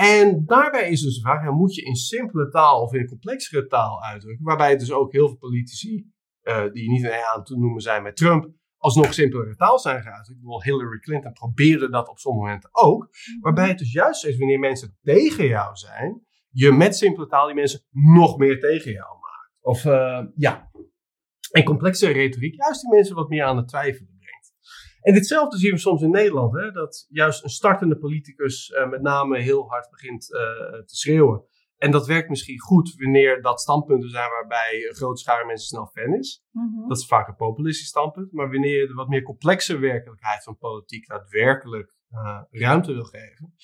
[0.00, 4.02] En daarbij is dus de vraag, moet je in simpele taal of in complexere taal
[4.02, 6.10] uitdrukken, waarbij dus ook heel veel politici,
[6.42, 10.28] uh, die niet aan te noemen zijn met Trump, alsnog simpelere taal zijn geuit.
[10.28, 13.02] Ik bedoel, Hillary Clinton probeerde dat op sommige momenten ook.
[13.02, 13.40] Mhm.
[13.40, 17.54] Waarbij het dus juist is wanneer mensen tegen jou zijn, je met simpele taal die
[17.54, 19.58] mensen nog meer tegen jou maakt.
[19.60, 20.70] Of uh, ja.
[21.52, 24.09] En complexe retoriek juist die mensen wat meer aan het twijfelen.
[25.00, 26.54] En ditzelfde zien we soms in Nederland.
[26.54, 30.38] Hè, dat juist een startende politicus uh, met name heel hard begint uh,
[30.84, 31.44] te schreeuwen.
[31.76, 35.86] En dat werkt misschien goed wanneer dat standpunten zijn waarbij een grote schare mensen snel
[35.86, 36.44] fan is.
[36.50, 36.88] Mhm.
[36.88, 38.32] Dat is vaak een populistisch standpunt.
[38.32, 43.54] Maar wanneer je de wat meer complexe werkelijkheid van politiek daadwerkelijk uh, ruimte wil geven.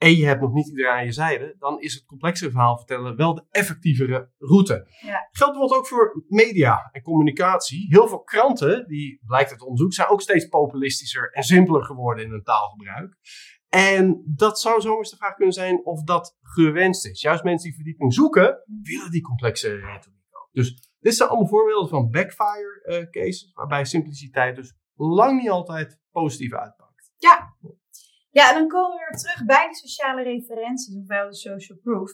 [0.00, 3.16] En je hebt nog niet iedereen aan je zijde, dan is het complexe verhaal vertellen
[3.16, 4.86] wel de effectievere route.
[5.00, 5.28] Ja.
[5.30, 7.86] Geldt bijvoorbeeld ook voor media en communicatie.
[7.88, 12.30] Heel veel kranten, die blijkt uit onderzoek, zijn ook steeds populistischer en simpeler geworden in
[12.30, 13.16] hun taalgebruik.
[13.68, 17.20] En dat zou zomaar de vraag kunnen zijn of dat gewenst is.
[17.20, 20.48] Juist mensen die verdieping zoeken, willen die complexe retoriek ook.
[20.52, 26.00] Dus dit zijn allemaal voorbeelden van backfire uh, cases, waarbij simpliciteit dus lang niet altijd
[26.10, 26.89] positief uitpakt.
[28.30, 28.52] Ja.
[28.52, 32.10] Dan komen we weer terug bij de sociale referenties, ofwel de social proof.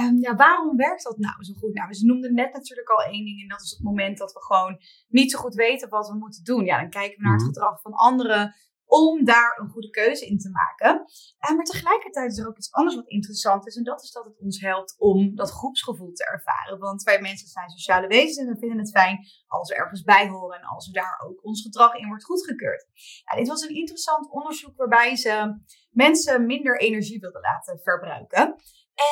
[0.00, 1.74] Um, ja, waarom werkt dat nou zo goed?
[1.74, 4.42] Nou, ze noemden net natuurlijk al één ding, en dat is het moment dat we
[4.42, 4.78] gewoon
[5.08, 6.64] niet zo goed weten wat we moeten doen.
[6.64, 7.52] Ja, dan kijken we naar het mhm.
[7.52, 8.54] gedrag van anderen
[8.88, 11.04] om daar een goede keuze in te maken.
[11.38, 13.76] En maar tegelijkertijd is er ook iets anders wat interessant is.
[13.76, 16.78] En dat is dat het ons helpt om dat groepsgevoel te ervaren.
[16.78, 20.28] Want wij mensen zijn sociale wezens en we vinden het fijn als we ergens bij
[20.28, 20.58] horen.
[20.58, 22.86] En als we daar ook ons gedrag in wordt goedgekeurd.
[23.36, 25.60] Dit was een interessant onderzoek waarbij ze
[25.90, 28.56] mensen minder energie wilden laten verbruiken.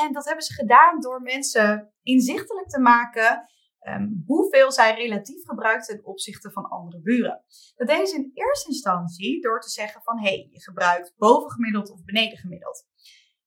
[0.01, 3.47] En dat hebben ze gedaan door mensen inzichtelijk te maken
[3.87, 7.45] Ehm, hoeveel zij relatief gebruikt ten opzichte van andere buren.
[7.75, 11.91] Dat deden ze in eerste instantie door te zeggen van hé, hey, je gebruikt bovengemiddeld
[11.91, 12.87] of beneden gemiddeld.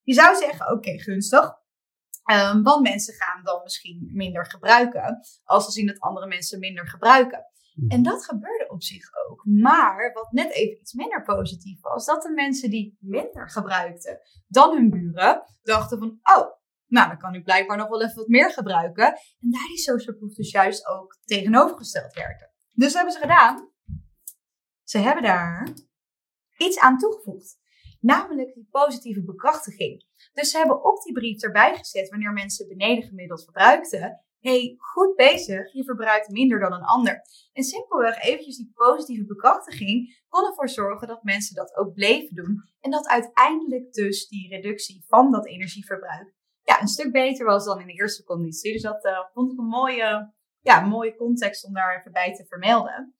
[0.01, 1.53] Je zou zeggen oké, gunstig,
[2.31, 6.87] um, want mensen gaan dan misschien minder gebruiken als ze zien dat andere mensen minder
[6.87, 7.45] gebruiken.
[7.73, 7.89] Mhm.
[7.89, 9.45] En dat gebeurde op zich ook.
[9.45, 14.75] Maar wat net even iets minder positief was, dat de mensen die minder gebruikten dan
[14.75, 16.58] hun buren, dachten van, oh,
[16.89, 19.05] nou, dan kan ik blijkbaar nog wel even wat meer gebruiken.
[19.41, 22.51] En daar die social proof dus juist ook tegenovergesteld werken.
[22.73, 23.71] Dus wat hebben ze gedaan?
[24.83, 25.73] Ze hebben daar
[26.57, 27.57] iets aan toegevoegd.
[27.99, 30.05] Namelijk die positieve bekrachtiging.
[30.33, 34.23] Dus ze hebben op die brief erbij gezet wanneer mensen beneden gemiddeld verbruikten.
[34.39, 37.21] hey, goed bezig, je verbruikt minder dan een ander.
[37.53, 42.63] En simpelweg eventjes die positieve bekrachtiging kon ervoor zorgen dat mensen dat ook bleven doen.
[42.79, 46.33] En dat uiteindelijk dus die reductie van dat energieverbruik
[46.69, 48.73] ja, een stuk beter was dan in de eerste conditie.
[48.73, 52.45] Dus dat uh, vond ik een mooie, ja, mooie context om daar even bij te
[52.45, 53.15] vermelden.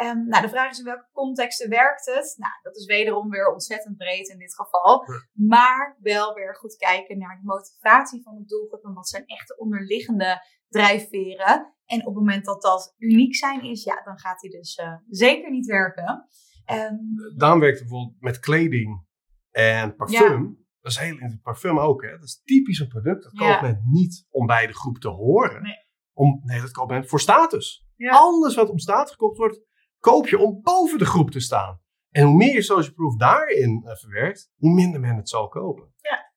[0.00, 2.34] Um, nou, de vraag is in welke contexten werkt het?
[2.36, 5.04] Nou, dat is wederom weer ontzettend breed in dit geval.
[5.32, 9.56] Maar wel weer goed kijken naar de motivatie van de doelgroep en wat zijn echte
[9.58, 11.74] onderliggende drijfveren.
[11.84, 14.94] En op het moment dat dat uniek zijn is, ja, dan gaat die dus uh,
[15.08, 16.28] zeker niet werken.
[16.70, 19.06] Um, Daarom werkt het bijvoorbeeld met kleding
[19.50, 20.59] en parfum.
[20.80, 22.02] Dat is heel in parfum ook.
[22.02, 22.10] Hè?
[22.10, 23.22] Dat is typisch een product.
[23.22, 25.62] Dat koopt men niet om bij de groep te horen.
[25.62, 27.86] Nee, om, nee dat koopt men voor status.
[27.96, 29.60] Alles wat om status gekocht wordt,
[29.98, 31.80] koop je om boven de groep te staan.
[32.10, 35.94] En hoe meer je social proof daarin uh, verwerkt, hoe minder men het zal kopen.
[35.96, 36.32] Ja,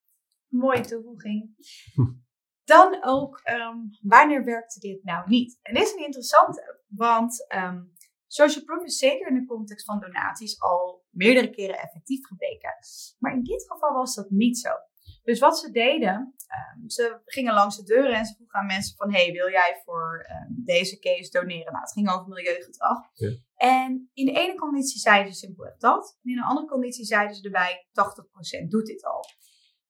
[0.48, 1.50] mooie toevoeging.
[2.64, 5.60] Dan ook, um, wanneer werkte dit nou niet?
[5.62, 7.94] En dit is een interessante, want um,
[8.34, 12.76] Social proof is zeker in de context van donaties al meerdere keren effectief gebleken.
[13.20, 14.70] Maar in dit geval was dat niet zo.
[15.24, 16.36] Dus wat ze deden,
[16.78, 19.14] um, ze gingen langs de deuren en ze vroegen aan mensen van...
[19.14, 21.72] hey, wil jij voor um, deze case doneren?
[21.72, 22.98] Nou, het ging over milieugedrag.
[23.14, 23.38] Ja.
[23.56, 26.20] En in de ene conditie zeiden ze simpelweg dat.
[26.24, 27.88] En in een andere conditie zeiden ze erbij
[28.66, 29.26] 80% doet dit al.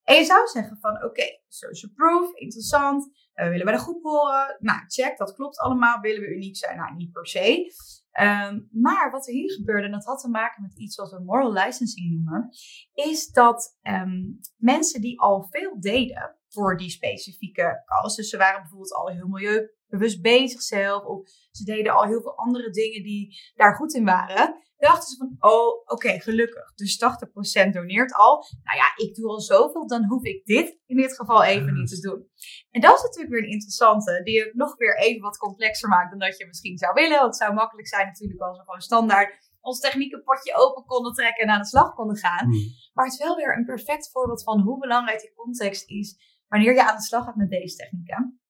[0.03, 3.11] En je zou zeggen van oké, okay, social proof, interessant.
[3.35, 4.57] Uh, willen bij de groep horen?
[4.59, 5.99] Nou, check, dat klopt allemaal.
[5.99, 6.77] Willen we uniek zijn?
[6.77, 7.71] Nou, niet per se.
[8.13, 11.23] Ehm, maar wat er hier gebeurde, en dat had te maken met iets wat we
[11.23, 12.49] moral licensing noemen,
[12.93, 14.21] is dat ehm,
[14.57, 19.27] mensen die al veel deden voor die specifieke cause, dus ze waren bijvoorbeeld al heel
[19.93, 24.05] milieubewust bezig zelf, of ze deden al heel veel andere dingen die daar goed in
[24.05, 26.73] waren, dachten ze van, oh, oké, gelukkig.
[26.73, 27.03] Dus
[27.67, 28.45] 80% doneert al.
[28.63, 31.89] Nou ja, ik doe al zoveel, dan hoef ik dit in dit geval even niet
[31.89, 32.27] te doen.
[32.69, 36.09] En dat is natuurlijk weer een interessante, die het nog weer even wat complexer maakt
[36.09, 37.19] dan dat je misschien zou willen.
[37.19, 41.13] Want het zou makkelijk zijn natuurlijk als we gewoon standaard ons technieke potje open konden
[41.13, 42.45] trekken en aan de slag konden gaan.
[42.45, 42.67] Hmm.
[42.93, 46.17] Maar het is wel weer een perfect voorbeeld van hoe belangrijk die context is
[46.47, 48.42] wanneer je aan de slag gaat met deze technieken.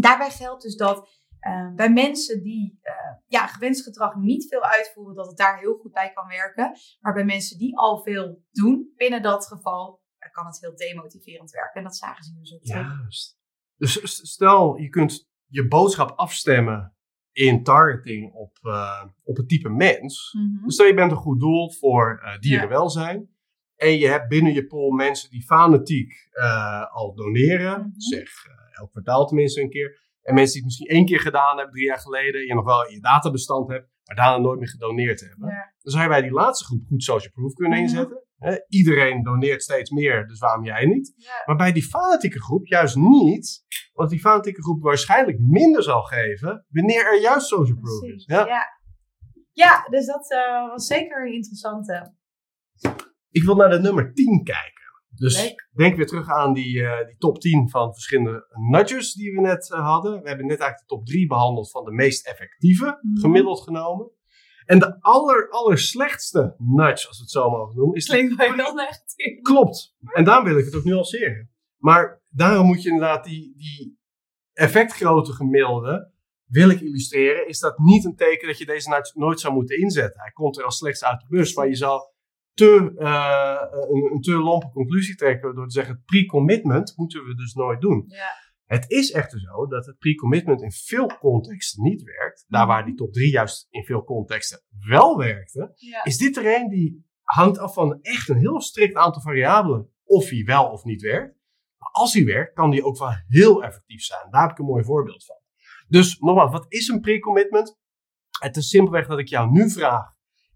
[0.00, 1.08] Daarbij geldt dus dat
[1.40, 2.92] uh, bij mensen die uh,
[3.26, 6.76] ja, gewenst gedrag niet veel uitvoeren, dat het daar heel goed bij kan werken.
[7.00, 10.00] Maar bij mensen die al veel doen, binnen dat geval,
[10.32, 11.74] kan het heel demotiverend werken.
[11.74, 13.38] En dat zagen ze dus ook Juist.
[13.76, 16.94] Dus stel, je kunt je boodschap afstemmen
[17.32, 20.32] in targeting op, uh, op het type mens.
[20.32, 20.64] Mm -hmm.
[20.64, 23.29] Dus stel je bent een goed doel voor dierenwelzijn.
[23.80, 26.12] En je hebt binnen je pool mensen die fanatiek
[26.92, 27.76] al doneren.
[27.76, 28.00] Mm -hmm.
[28.00, 28.28] Zeg
[28.80, 30.08] elk kwartaal tenminste een keer.
[30.22, 32.86] En mensen die het misschien één keer gedaan hebben, drie jaar geleden, je nog wel
[32.86, 35.48] in je databestand hebt, maar daarna nooit meer gedoneerd hebben.
[35.82, 37.86] Dan zou je bij die laatste groep goed social proof kunnen mhm.
[37.86, 38.22] inzetten.
[38.68, 41.14] iedereen doneert steeds meer, dus waarom jij niet?
[41.46, 46.66] Maar bij die fanatieke groep juist niet, want die fanatieke groep waarschijnlijk minder zal geven
[46.68, 48.24] wanneer er juist social proof is.
[48.26, 48.46] Ja.
[48.46, 48.78] ja.
[49.52, 49.86] Ja.
[49.90, 52.18] dus dat uh, was zeker een interessante.
[53.30, 54.80] Ik wil naar de nummer 10 kijken.
[55.14, 59.40] Dus denk weer terug aan die, uh, die top 10 van verschillende nudges die we
[59.40, 60.22] net uh, hadden.
[60.22, 63.16] We hebben net eigenlijk de top 3 behandeld van de meest effectieve, mm.
[63.16, 64.10] gemiddeld genomen.
[64.64, 68.06] En de aller, aller slechtste nudge, als we het zo mogen noemen, is.
[68.06, 69.40] Klinkt wel heel negatief.
[69.42, 69.96] Klopt.
[70.12, 71.50] En daarom wil ik het ook nuanceren.
[71.76, 73.98] Maar daarom moet je inderdaad die, die
[74.52, 76.12] effectgrote gemiddelde
[76.46, 79.78] wil ik illustreren, is dat niet een teken dat je deze nudge nooit zou moeten
[79.78, 80.20] inzetten.
[80.20, 82.14] Hij komt er als slechts uit de bus, maar je zal
[82.60, 87.54] te, uh, een, een, te lompe conclusie trekken door te zeggen: pre-commitment moeten we dus
[87.54, 88.04] nooit doen.
[88.06, 88.28] Ja.
[88.64, 92.44] Het is echter zo dat het pre-commitment in veel contexten niet werkt.
[92.48, 96.68] Daar waar die top 3 juist in veel contexten wel werkte, is dit er een
[96.68, 101.02] die hangt af van echt een heel strikt aantal variabelen of hij wel of niet
[101.02, 101.38] werkt.
[101.78, 104.30] Maar als hij werkt, kan die ook wel heel effectief zijn.
[104.30, 105.36] Daar heb ik een mooi voorbeeld van.
[105.88, 107.78] Dus nogmaals, wat is een pre-commitment?
[108.40, 110.12] Het is simpelweg dat ik jou nu vraag: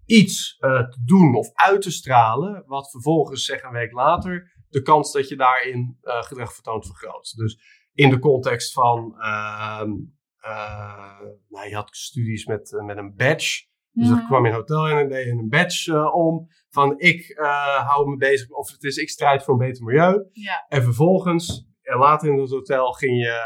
[0.07, 4.83] iets uh, te doen of uit te stralen, wat vervolgens, zeg een week later, de
[4.83, 7.37] kans dat je daarin uh, gedrag vertoont vergroot.
[7.37, 7.59] Dus
[7.93, 9.83] in de context van, uh,
[11.49, 13.67] nou, je had studies met, met een badge.
[13.91, 16.47] Dus ik kwam in een hotel en deed een badge om.
[16.71, 17.39] Van ik
[17.87, 20.29] hou me bezig, of het is ik strijd voor een beter milieu.
[20.33, 20.65] Ja.
[20.69, 23.39] En vervolgens, en later in het hotel ging je,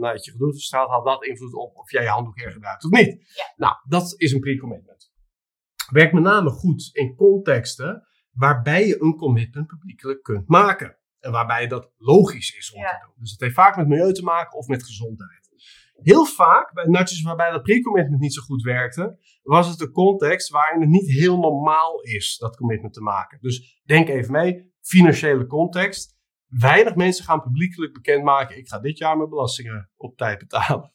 [0.00, 3.34] dat je gedoe straat had dat invloed op of jij je handdoek hergebruikt of niet.
[3.36, 3.52] Ja.
[3.56, 5.11] Nou, dat is een pre-commitment
[5.90, 10.96] werkt met name goed in contexten waarbij je een commitment publiekelijk kunt maken.
[11.20, 13.14] En waarbij dat logisch is om te doen.
[13.16, 15.50] Dus het heeft vaak met milieu te maken of met gezondheid.
[16.02, 20.48] Heel vaak, bij nudges waarbij dat pre-commitment niet zo goed werkte, was het een context
[20.48, 23.38] waarin het niet heel normaal is dat commitment te maken.
[23.40, 26.20] Dus denk even mee, financiële context.
[26.46, 30.92] Weinig mensen gaan publiekelijk bekendmaken, ik ga dit jaar mijn belastingen op tijd betalen.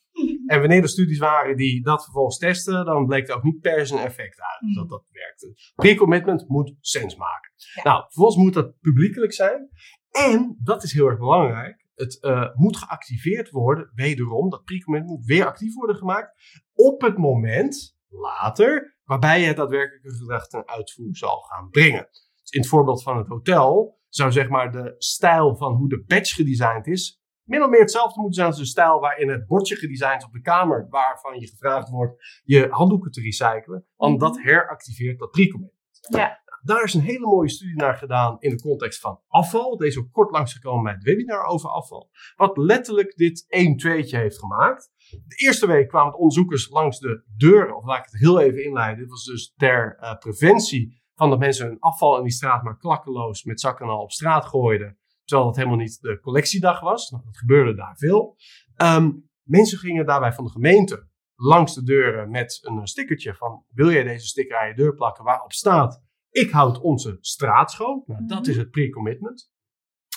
[0.48, 3.88] En wanneer er studies waren die dat vervolgens testen, dan bleek er ook niet per
[3.88, 4.74] se een effect uit mm.
[4.74, 5.72] dat dat werkte.
[5.76, 7.52] Pre-commitment moet sens maken.
[7.84, 9.70] Nou, vervolgens moet dat publiekelijk zijn.
[10.12, 15.26] En, dat is heel erg belangrijk, het uh, moet geactiveerd worden, wederom, dat pre-commitment moet
[15.26, 16.32] weer actief worden gemaakt,
[16.74, 22.08] op het moment, later, waarbij je het daadwerkelijke gedrag ten uitvoer zal gaan brengen.
[22.41, 26.04] Dus in het voorbeeld van het hotel zou zeg maar de stijl van hoe de
[26.08, 29.76] badge gedesigned is, min of meer hetzelfde moeten zijn als de stijl waarin het bordje
[29.76, 33.86] gedesigned op de kamer, waarvan je gevraagd wordt je handdoeken te recyclen.
[33.95, 34.24] Want mhm.
[34.24, 35.76] dat heractiveert dat pre-commitment.
[36.10, 36.45] Ja.
[36.62, 39.78] Daar is een hele mooie studie naar gedaan in de context van afval.
[39.78, 42.10] Deze is ook kort langsgekomen bij het webinar over afval.
[42.36, 44.91] Wat letterlijk dit 1 2 heeft gemaakt.
[45.10, 48.98] De eerste week kwamen onderzoekers langs de deur, of laat ik het heel even inleiden.
[48.98, 52.78] Dit was dus ter uh, preventie van dat mensen hun afval in die straat maar
[52.78, 54.98] klakkeloos met zakken al op straat gooiden.
[55.28, 57.10] Terwijl het helemaal niet de collectiedag was.
[57.10, 58.36] Nou, dat gebeurde daar veel.
[58.78, 63.92] Um, mensen gingen daarbij van de gemeente langs de deuren met een stickertje van wil
[63.92, 68.04] jij deze sticker aan je deur plakken waarop staat ik houd onze straat schoon.
[68.06, 68.64] Nou, dat is mhm.
[68.64, 69.52] het pre-commitment.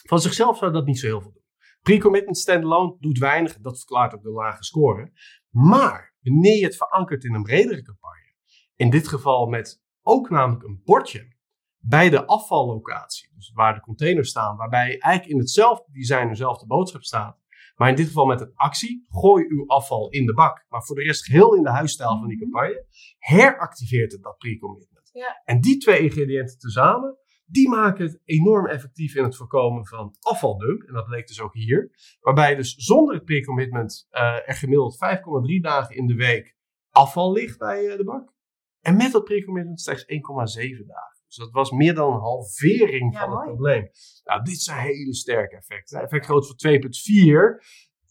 [0.07, 1.45] Van zichzelf zou dat niet zo heel veel doen.
[1.81, 3.59] Pre-commitment standalone doet weinig.
[3.59, 5.13] Dat verklaart ook de lage score.
[5.51, 8.35] Maar wanneer je het verankert in een bredere campagne
[8.77, 11.39] In dit geval met ook namelijk een bordje
[11.81, 13.31] bij de afvallocatie.
[13.35, 17.39] Dus waar de containers staan, waarbij eigenlijk in hetzelfde design dezelfde boodschap staat.
[17.77, 20.65] Maar in dit geval met een actie, gooi uw afval in de bak.
[20.69, 22.51] Maar voor de rest geheel in de huisstijl van die Mhm.
[22.51, 22.87] campagne,
[23.19, 25.11] heractiveert het dat pre-commitment.
[25.13, 25.41] Ja.
[25.45, 30.83] En die twee ingrediënten tezamen, die maken het enorm effectief in het voorkomen van afvaldump.
[30.83, 31.91] En dat leek dus ook hier.
[32.21, 36.57] Waarbij dus zonder het pre-commitment eh, er gemiddeld 5,3 dagen in de week
[36.91, 38.33] afval ligt bij eh, de bak.
[38.81, 41.19] En met dat pre-commitment slechts 1,7 dagen.
[41.31, 43.91] Dus dat was meer dan een halvering Ja, van het probleem.
[44.25, 45.97] Nou, dit zijn hele sterke effecten.
[45.99, 47.61] Een effectgrootte van 2,4.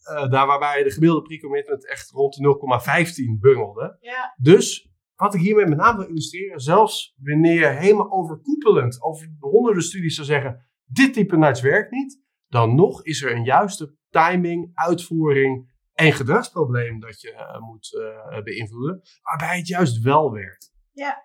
[0.00, 3.96] eh, daar waarbij de gemiddelde pre-commitment echt rond de 0,15 bungelde.
[4.00, 9.34] Ja, Dus wat ik hiermee met name wil illustreren, zelfs wanneer je helemaal overkoepelend over
[9.38, 13.96] honderden studies zou zeggen, dit type nudge werkt niet, dan nog is er een juiste
[14.10, 17.94] timing, uitvoering en gedragsprobleem dat je eh, moet
[18.30, 20.72] eh, beïnvloeden, waarbij het juist wel werkt.
[20.92, 21.24] Ja.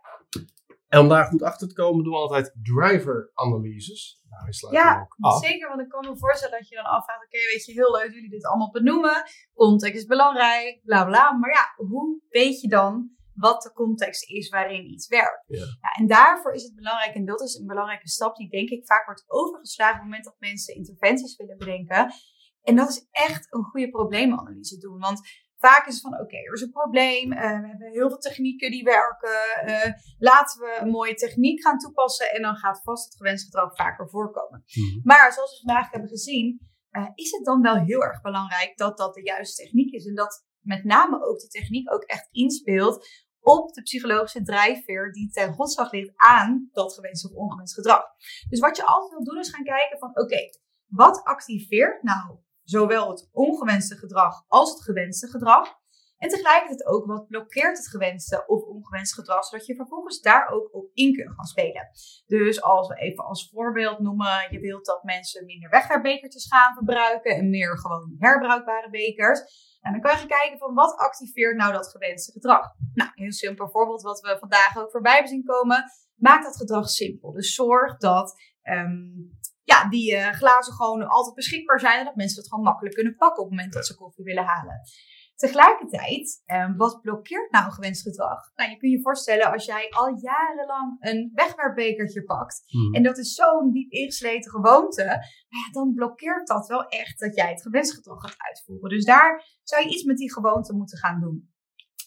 [0.88, 4.22] En om daar goed achter te komen, doen we altijd driver-analyses.
[4.30, 5.46] Nou, ja ook af.
[5.46, 5.68] zeker.
[5.68, 8.14] Want ik kan me voorstellen dat je dan afvraagt: oké, weet je, heel leuk dat
[8.14, 9.24] jullie dit allemaal benoemen.
[9.54, 11.32] Context is belangrijk, bla bla.
[11.32, 15.44] Maar ja, hoe weet je dan wat de context is waarin iets werkt?
[15.48, 15.66] Ja.
[15.98, 19.06] en daarvoor is het belangrijk, en dat is een belangrijke stap die denk ik vaak
[19.06, 22.14] wordt overgeslagen op het moment dat mensen interventies willen bedenken.
[22.62, 25.00] En dat is echt een goede probleemanalyse doen.
[25.00, 25.22] Want
[25.68, 28.72] vaak is het van, oké, er is een probleem, eh, we hebben heel veel technieken
[28.72, 33.16] die werken, eh, laten we een mooie techniek gaan toepassen en dan gaat vast het
[33.16, 34.64] gewenste gedrag vaker voorkomen.
[34.66, 35.00] Mhm.
[35.04, 36.60] Maar zoals we vandaag hebben gezien,
[36.90, 40.06] eh, is het dan wel heel erg belangrijk dat dat de juiste techniek is.
[40.06, 43.08] En dat met name ook de techniek ook echt inspeelt
[43.40, 48.04] op de psychologische drijfveer die ten grondslag ligt aan dat gewenst of ongewenst gedrag.
[48.50, 50.50] Dus wat je altijd wil doen is gaan kijken van oké,
[50.86, 55.84] wat activeert nou zowel het ongewenste gedrag als het gewenste gedrag?
[56.18, 60.74] En tegelijkertijd ook wat blokkeert het gewenste of ongewenste gedrag, zodat je vervolgens daar ook
[60.74, 61.90] op in kunt gaan spelen.
[62.26, 67.36] Dus als we even als voorbeeld noemen, je wilt dat mensen minder wegwerpbekertjes gaan verbruiken
[67.36, 69.40] en meer gewoon herbruikbare bekers.
[69.82, 72.66] En dan kan je kijken van wat activeert nou dat gewenste gedrag.
[72.94, 75.84] Nou, heel simpel voorbeeld wat we vandaag ook voorbij hebben zien komen.
[76.16, 77.32] Maak dat gedrag simpel.
[77.32, 79.04] Dus zorg dat ehm,
[79.72, 83.16] ja, die eh, glazen gewoon altijd beschikbaar zijn en dat mensen het gewoon makkelijk kunnen
[83.16, 84.80] pakken op het moment dat ze koffie willen halen.
[85.36, 88.52] Tegelijkertijd, ehm, wat blokkeert nou gewenst gedrag?
[88.56, 92.94] Nou, je kunt je voorstellen als jij al jarenlang een wegwerpbekertje pakt Mhm.
[92.96, 97.36] en dat is zo'n diep ingesleten gewoonte, nou ja, dan blokkeert dat wel echt dat
[97.36, 98.90] jij het gewenst gedrag gaat uitvoeren.
[98.90, 101.54] Dus daar zou je iets met die gewoonte moeten gaan doen.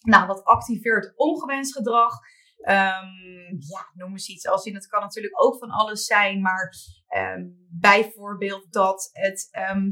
[0.02, 2.12] Nou, wat activeert ongewenst gedrag?
[2.58, 4.74] Ehm, ja, noem eens iets als in.
[4.74, 6.74] Het kan natuurlijk ook van alles zijn, maar
[7.06, 9.90] ehm, bijvoorbeeld dat het ehm,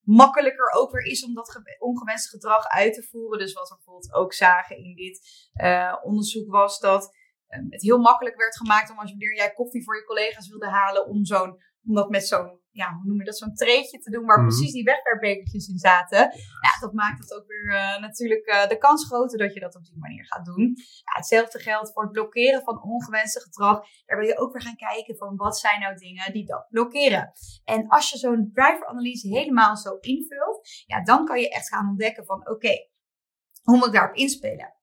[0.00, 3.38] makkelijker ook weer is om dat ge- ongewenst gedrag uit te voeren.
[3.38, 5.20] Dus wat we bijvoorbeeld ook zagen in dit
[5.52, 9.96] eh, onderzoek was dat het heel makkelijk werd gemaakt om als wanneer jij koffie voor
[9.96, 13.36] je collega's wilde halen, om zo'n om dat met zo'n, ja, hoe noem je dat,
[13.38, 14.46] zo'n treetje te doen waar Mhm.
[14.48, 16.18] precies die wegwerpbekertjes in zaten.
[16.66, 19.76] Ja, dat maakt het ook weer eh, natuurlijk eh, de kans groter dat je dat
[19.76, 20.74] op die manier gaat doen.
[20.76, 23.86] Ja, hetzelfde geldt voor het blokkeren van ongewenste gedrag.
[24.06, 27.32] Daar wil je ook weer gaan kijken van wat zijn nou dingen die dat blokkeren.
[27.64, 32.24] En als je zo'n driver-analyse helemaal zo invult, ja, dan kan je echt gaan ontdekken
[32.24, 32.88] van oké,
[33.62, 34.74] hoe moet ik daarop inspelen?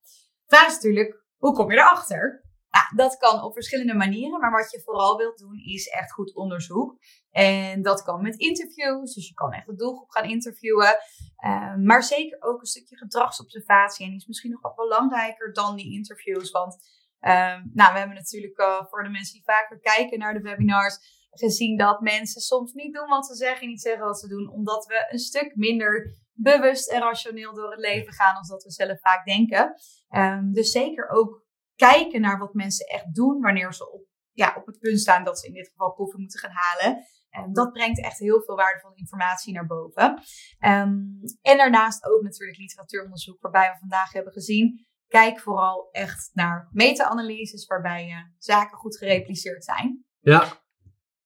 [0.46, 2.44] Vraag is natuurlijk, hoe kom je erachter?
[2.70, 6.34] Ja, dat kan op verschillende manieren, maar wat je vooral wilt doen is echt goed
[6.34, 6.96] onderzoek.
[7.30, 10.96] En dat kan met interviews, dus je kan echt de doelgroep gaan interviewen.
[11.36, 14.04] Eh, maar zeker ook een stukje gedragsobservatie.
[14.04, 16.50] En die is misschien nog wat belangrijker dan die interviews.
[16.50, 16.76] Want
[17.20, 20.98] ehm, nou, we hebben natuurlijk eh, voor de mensen die vaker kijken naar de webinars
[21.30, 24.50] gezien dat mensen soms niet doen wat ze zeggen en niet zeggen wat ze doen.
[24.50, 28.70] Omdat we een stuk minder bewust en rationeel door het leven gaan als dat we
[28.70, 29.74] zelf vaak denken.
[30.08, 31.48] Ehm, dus zeker ook
[31.88, 34.02] kijken naar wat mensen echt doen wanneer ze op,
[34.32, 37.04] ja, op het punt staan dat ze in dit geval koffie moeten gaan halen.
[37.30, 40.22] En dat brengt echt heel veel waardevolle informatie naar boven.
[40.58, 40.94] Ehm,
[41.42, 44.86] en daarnaast ook natuurlijk literatuuronderzoek, waarbij we vandaag hebben gezien.
[45.08, 50.04] Kijk vooral echt naar meta-analyses, waarbij uh, zaken goed gerepliceerd zijn.
[50.18, 50.62] Ja.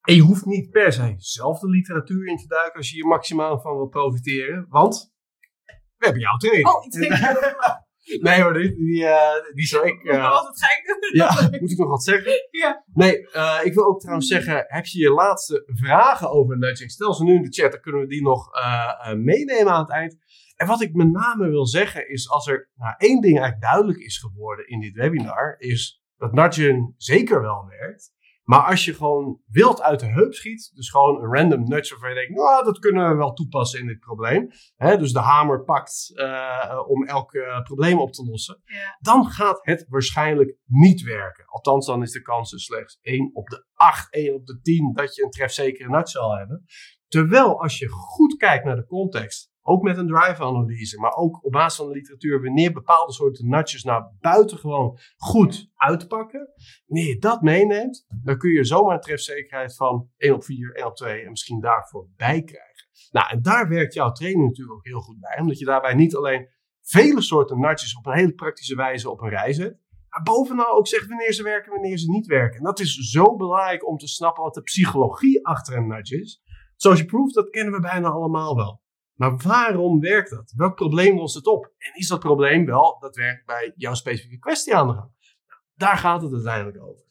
[0.00, 3.06] En je hoeft niet per se zelf de literatuur in te duiken als je hier
[3.06, 4.66] maximaal van wil profiteren.
[4.68, 5.12] Want
[5.96, 6.68] we hebben jouw training.
[6.68, 6.98] Oh, iets
[8.04, 10.02] Nee hoor, die, die, uh, die zou ik...
[10.02, 11.10] Uh, ik doen.
[11.12, 12.32] Ja, moet ik nog wat zeggen?
[12.50, 12.84] Ja.
[12.92, 16.90] Nee, uh, ik wil ook trouwens zeggen, heb je je laatste vragen over nudging?
[16.90, 18.50] Stel ze nu in de chat, dan kunnen we die nog
[19.16, 20.16] meenemen aan het eind.
[20.56, 23.98] En wat ik met name wil zeggen is, als er nou, één ding eigenlijk duidelijk
[23.98, 28.13] is geworden in dit webinar, is dat nudging zeker wel werkt.
[28.44, 32.08] Maar als je gewoon wild uit de heup schiet, dus gewoon een random nudge waarvan
[32.08, 34.50] je denkt, nou, dat kunnen we wel toepassen in dit probleem.
[34.76, 38.62] Hè, dus de hamer pakt uh, om elk uh, probleem op te lossen.
[38.64, 38.96] Ja.
[39.00, 41.44] Dan gaat het waarschijnlijk niet werken.
[41.46, 44.92] Althans, dan is de kans dus slechts 1 op de 8, 1 op de 10
[44.92, 46.64] dat je een trefzekere nudge zal hebben.
[47.08, 51.52] Terwijl als je goed kijkt naar de context, ook met een drive-analyse, maar ook op
[51.52, 56.48] basis van de literatuur, wanneer bepaalde soorten nudges nou buitengewoon goed uitpakken.
[56.86, 60.86] Wanneer je dat meeneemt, dan kun je zomaar een trefzekerheid van 1 op 4, 1
[60.86, 62.88] op 2 en misschien daarvoor bij krijgen.
[63.10, 66.16] Nou, en daar werkt jouw training natuurlijk ook heel goed bij, omdat je daarbij niet
[66.16, 66.48] alleen
[66.80, 70.86] vele soorten nudges op een hele praktische wijze op een rij zet, maar bovenal ook
[70.86, 72.58] zegt wanneer ze werken en wanneer ze niet werken.
[72.58, 76.42] En dat is zo belangrijk om te snappen wat de psychologie achter een nudge is.
[76.76, 78.82] Social proof, dat kennen we bijna allemaal wel.
[79.14, 80.52] Maar waarom werkt dat?
[80.56, 81.72] Welk probleem lost het op?
[81.78, 85.10] En is dat probleem wel dat werkt bij jouw specifieke kwestie aan de gang?
[85.46, 87.04] Nou, daar gaat het uiteindelijk over.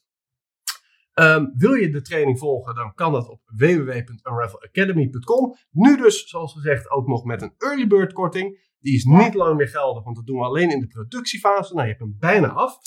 [1.20, 5.56] Um, wil je de training volgen, dan kan dat op www.unravelacademy.com.
[5.72, 8.72] Nu dus, zoals gezegd, ook nog met een early bird korting.
[8.80, 11.74] Die is niet lang meer geldig, want dat doen we alleen in de productiefase.
[11.74, 12.78] Nou, je hebt hem bijna af.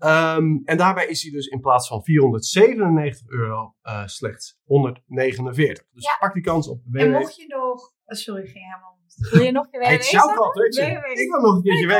[0.00, 5.84] Um, en daarbij is hij dus in plaats van 497 euro uh, slechts 149.
[5.92, 6.16] Dus Ja.
[6.18, 7.00] pak die kans op www.
[7.00, 7.80] En mocht je nog...
[8.04, 8.96] oh, sorry, ik ging helemaal...
[9.30, 10.28] Wil je nog een keer www het zou
[10.68, 11.00] zeggen.
[11.00, 11.10] www.
[11.20, 11.92] Ik wil nog een keertje www.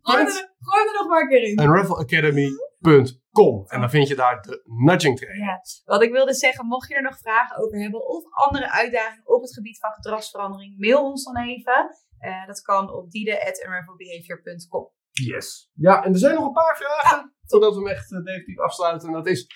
[0.00, 1.60] Gooi er, gooi er nog maar een keer in.
[1.60, 3.66] unravelacademy.com.
[3.66, 5.46] En dan vind je daar de nudging training.
[5.46, 9.28] Ja, wat ik wilde zeggen, mocht je er nog vragen over hebben of andere uitdagingen
[9.28, 11.96] op het gebied van gedragsverandering, mail ons dan even.
[12.18, 14.90] Eh, dat kan op diede.unravelbehavior.com.
[15.12, 15.70] Yes.
[15.74, 17.34] Ja, en er zijn nog een paar vragen.
[17.44, 19.08] Voordat we hem echt eh, definitief afsluiten.
[19.08, 19.46] En dat is...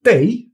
[0.00, 0.08] T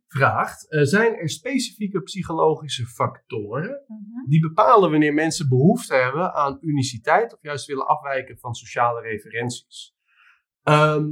[0.06, 3.84] vraagt, eh, zijn er specifieke psychologische factoren
[4.28, 9.94] die bepalen wanneer mensen behoefte hebben aan uniciteit of juist willen afwijken van sociale referenties.
[10.62, 11.08] Ehm,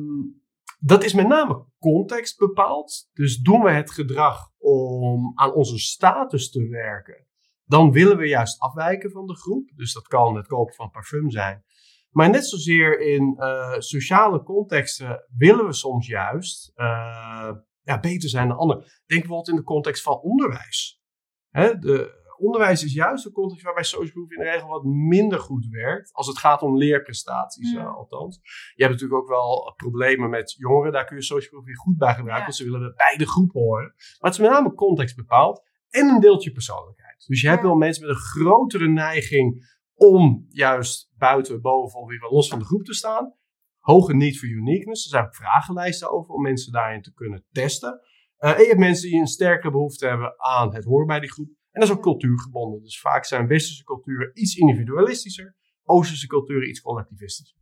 [0.78, 3.08] dat is met name context bepaald.
[3.12, 7.26] Dus doen we het gedrag om aan onze status te werken,
[7.64, 9.70] dan willen we juist afwijken van de groep.
[9.74, 11.64] Dus dat kan het kopen van parfum zijn.
[12.10, 17.50] Maar net zozeer in eh, sociale contexten willen we soms juist eh,
[17.82, 18.82] ja, beter zijn dan anderen.
[18.82, 21.02] Denk bijvoorbeeld in de context van onderwijs.
[21.48, 25.38] Hè, de, onderwijs is juist een context waarbij social proof in de regel wat minder
[25.38, 26.12] goed werkt.
[26.12, 27.80] Als het gaat om leerprestaties, Ja.
[27.80, 28.40] eh, althans.
[28.74, 30.92] Je hebt natuurlijk ook wel problemen met jongeren.
[30.92, 32.38] Daar kun je social proof weer goed bij gebruiken.
[32.38, 32.42] Ja.
[32.44, 33.84] Want ze willen bij de groep horen.
[33.96, 35.62] Maar het is met name context bepaald.
[35.88, 37.24] En een deeltje persoonlijkheid.
[37.26, 42.26] Dus je hebt wel mensen met een grotere neiging om juist buiten, boven of weer
[42.30, 43.34] los van de groep te staan.
[43.78, 45.04] Hoge need for uniqueness.
[45.04, 48.00] Er zijn ook vragenlijsten over om mensen daarin te kunnen testen.
[48.36, 51.30] Eh, en je hebt mensen die een sterkere behoefte hebben aan het horen bij die
[51.30, 51.48] groep.
[51.48, 52.82] En dat is ook cultuurgebonden.
[52.82, 55.56] Dus vaak zijn westerse culturen iets individualistischer.
[55.84, 57.58] Oosterse culturen iets collectivistischer.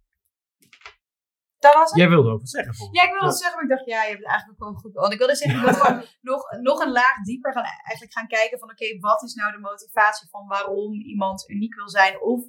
[1.66, 1.98] Dat was het?
[2.02, 3.32] Jij wilde ook wat zeggen Ja, ik wilde Ja.
[3.32, 4.92] het zeggen, maar ik dacht, ja, je hebt het eigenlijk ook wel goed.
[5.04, 5.98] Want ik wilde zeggen, ik wil gewoon
[6.30, 6.40] nog,
[6.70, 10.28] nog een laag dieper gaan, eigenlijk gaan kijken van, oké, wat is nou de motivatie
[10.34, 12.40] van waarom iemand uniek wil zijn of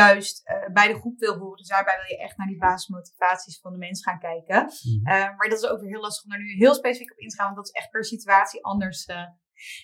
[0.00, 1.56] juist eh, bij de groep wil horen.
[1.56, 4.58] Dus daarbij wil je echt naar die basismotivaties van de mens gaan kijken.
[4.64, 5.06] Mhm.
[5.12, 7.28] Eh, maar dat is ook weer heel lastig om daar nu heel specifiek op in
[7.28, 9.04] te gaan, want dat is echt per situatie anders.
[9.04, 9.16] eh.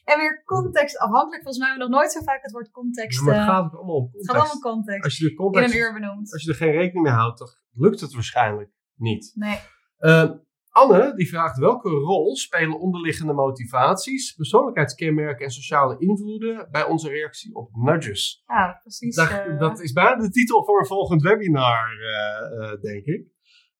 [0.05, 1.43] En weer contextafhankelijk.
[1.43, 3.19] Volgens mij hebben we nog nooit zo vaak het woord context.
[3.19, 4.73] Ja, maar het gaat ook allemaal om het gaat allemaal context.
[4.75, 5.05] context.
[5.05, 7.49] Als je de In context, een uur als je er geen rekening mee houdt, dan
[7.73, 9.33] lukt het waarschijnlijk niet.
[9.35, 9.59] Nee.
[9.97, 10.31] Eh,
[10.71, 17.55] Anne die vraagt welke rol spelen onderliggende motivaties, persoonlijkheidskenmerken en sociale invloeden bij onze reactie
[17.55, 18.43] op nudges?
[18.47, 19.17] Ja, precies.
[19.17, 23.27] Dat, eh, dat is bijna de titel voor een volgend webinar, eh, denk ik.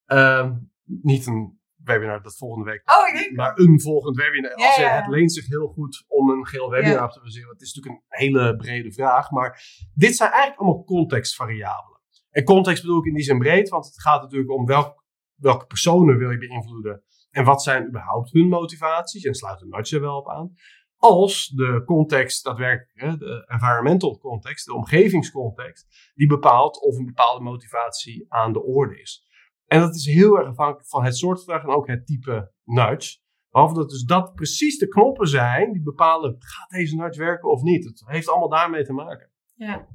[0.05, 0.55] Ehm,
[0.85, 4.59] niet een webinar dat volgende week, Oh, ik denk maar een volgend webinar.
[4.59, 4.83] Ja, Als je-.
[4.89, 7.05] Het leent zich heel goed om een geel webinar Ja.
[7.05, 7.47] op te baseren.
[7.49, 9.63] want Het is natuurlijk een hele brede vraag, maar
[9.95, 12.01] dit zijn eigenlijk allemaal contextvariabelen.
[12.31, 15.02] En context bedoel ik in die zin breed, want het gaat natuurlijk om welk,
[15.43, 19.25] welke personen wil je beïnvloeden en wat zijn überhaupt hun motivaties.
[19.25, 20.55] En sluit een nudge wel op aan.
[20.97, 28.25] Als de context daadwerkelijk, de environmental context, de omgevingscontext, die bepaalt of een bepaalde motivatie
[28.29, 29.27] aan de orde is.
[29.67, 33.21] En dat is heel erg afhankelijk van het soort vraag en ook het type nudge.
[33.51, 37.63] Behalve dat dus dat precies de knoppen zijn die bepalen, gaat deze nudge werken of
[37.63, 37.85] niet?
[37.85, 39.31] Het heeft allemaal daarmee te maken.
[39.55, 39.89] Ja.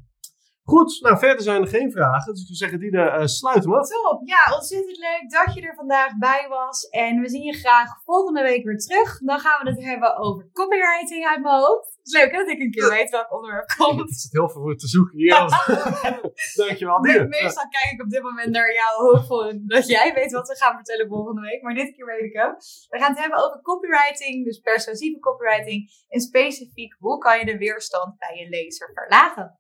[0.73, 2.33] Goed, nou verder zijn er geen vragen.
[2.33, 3.87] Dus ik zou zeggen, die uh, sluit hem af.
[3.89, 4.21] Top.
[4.23, 6.89] Ja, ontzettend leuk dat je er vandaag bij was.
[6.89, 9.19] En we zien je graag volgende week weer terug.
[9.19, 11.87] Dan gaan we het hebben over copywriting uit mijn hoofd.
[11.97, 13.99] Het is leuk hè, dat ik een keer weet welk onderwerp komt.
[13.99, 15.35] Het zit heel veel voor te zoeken hier.
[16.65, 17.27] Dankjewel, Dier.
[17.27, 20.75] Meestal kijk ik op dit moment naar hoofd voor dat jij weet wat we gaan
[20.75, 21.61] vertellen volgende week.
[21.61, 22.55] Maar dit keer weet ik hem.
[22.89, 26.05] We gaan het hebben over copywriting, dus persuasieve copywriting.
[26.09, 29.57] En specifiek, hoe kan je de weerstand bij je lezer verlagen?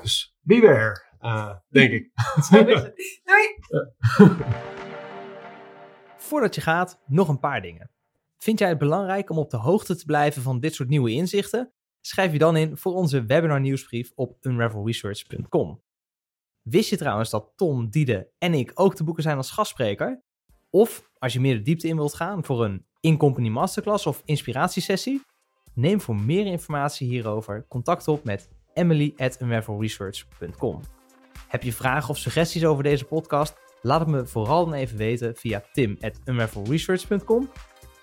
[0.00, 2.10] Dus beware, uh, denk ik.
[3.24, 3.56] Doei!
[6.16, 7.90] Voordat je gaat, nog een paar dingen.
[8.38, 11.72] Vind jij het belangrijk om op de hoogte te blijven van dit soort nieuwe inzichten?
[12.00, 15.82] Schrijf je dan in voor onze webinar nieuwsbrief op unravelresearch.com.
[16.62, 20.22] Wist je trouwens dat Tom, Diede en ik ook te boeken zijn als gastspreker?
[20.70, 25.22] Of als je meer de diepte in wilt gaan voor een in-company masterclass of inspiratiesessie?
[25.74, 29.38] Neem voor meer informatie hierover contact op met emily at
[31.48, 33.54] Heb je vragen of suggesties over deze podcast?
[33.82, 36.20] Laat het me vooral dan even weten via tim at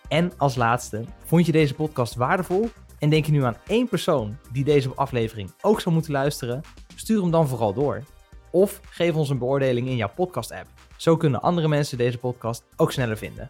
[0.07, 2.69] En als laatste, vond je deze podcast waardevol?
[2.99, 6.61] En denk je nu aan één persoon die deze aflevering ook zou moeten luisteren?
[6.95, 8.03] Stuur hem dan vooral door.
[8.51, 10.67] Of geef ons een beoordeling in jouw podcast-app.
[10.97, 13.47] Zo kunnen andere mensen deze podcast ook sneller vinden.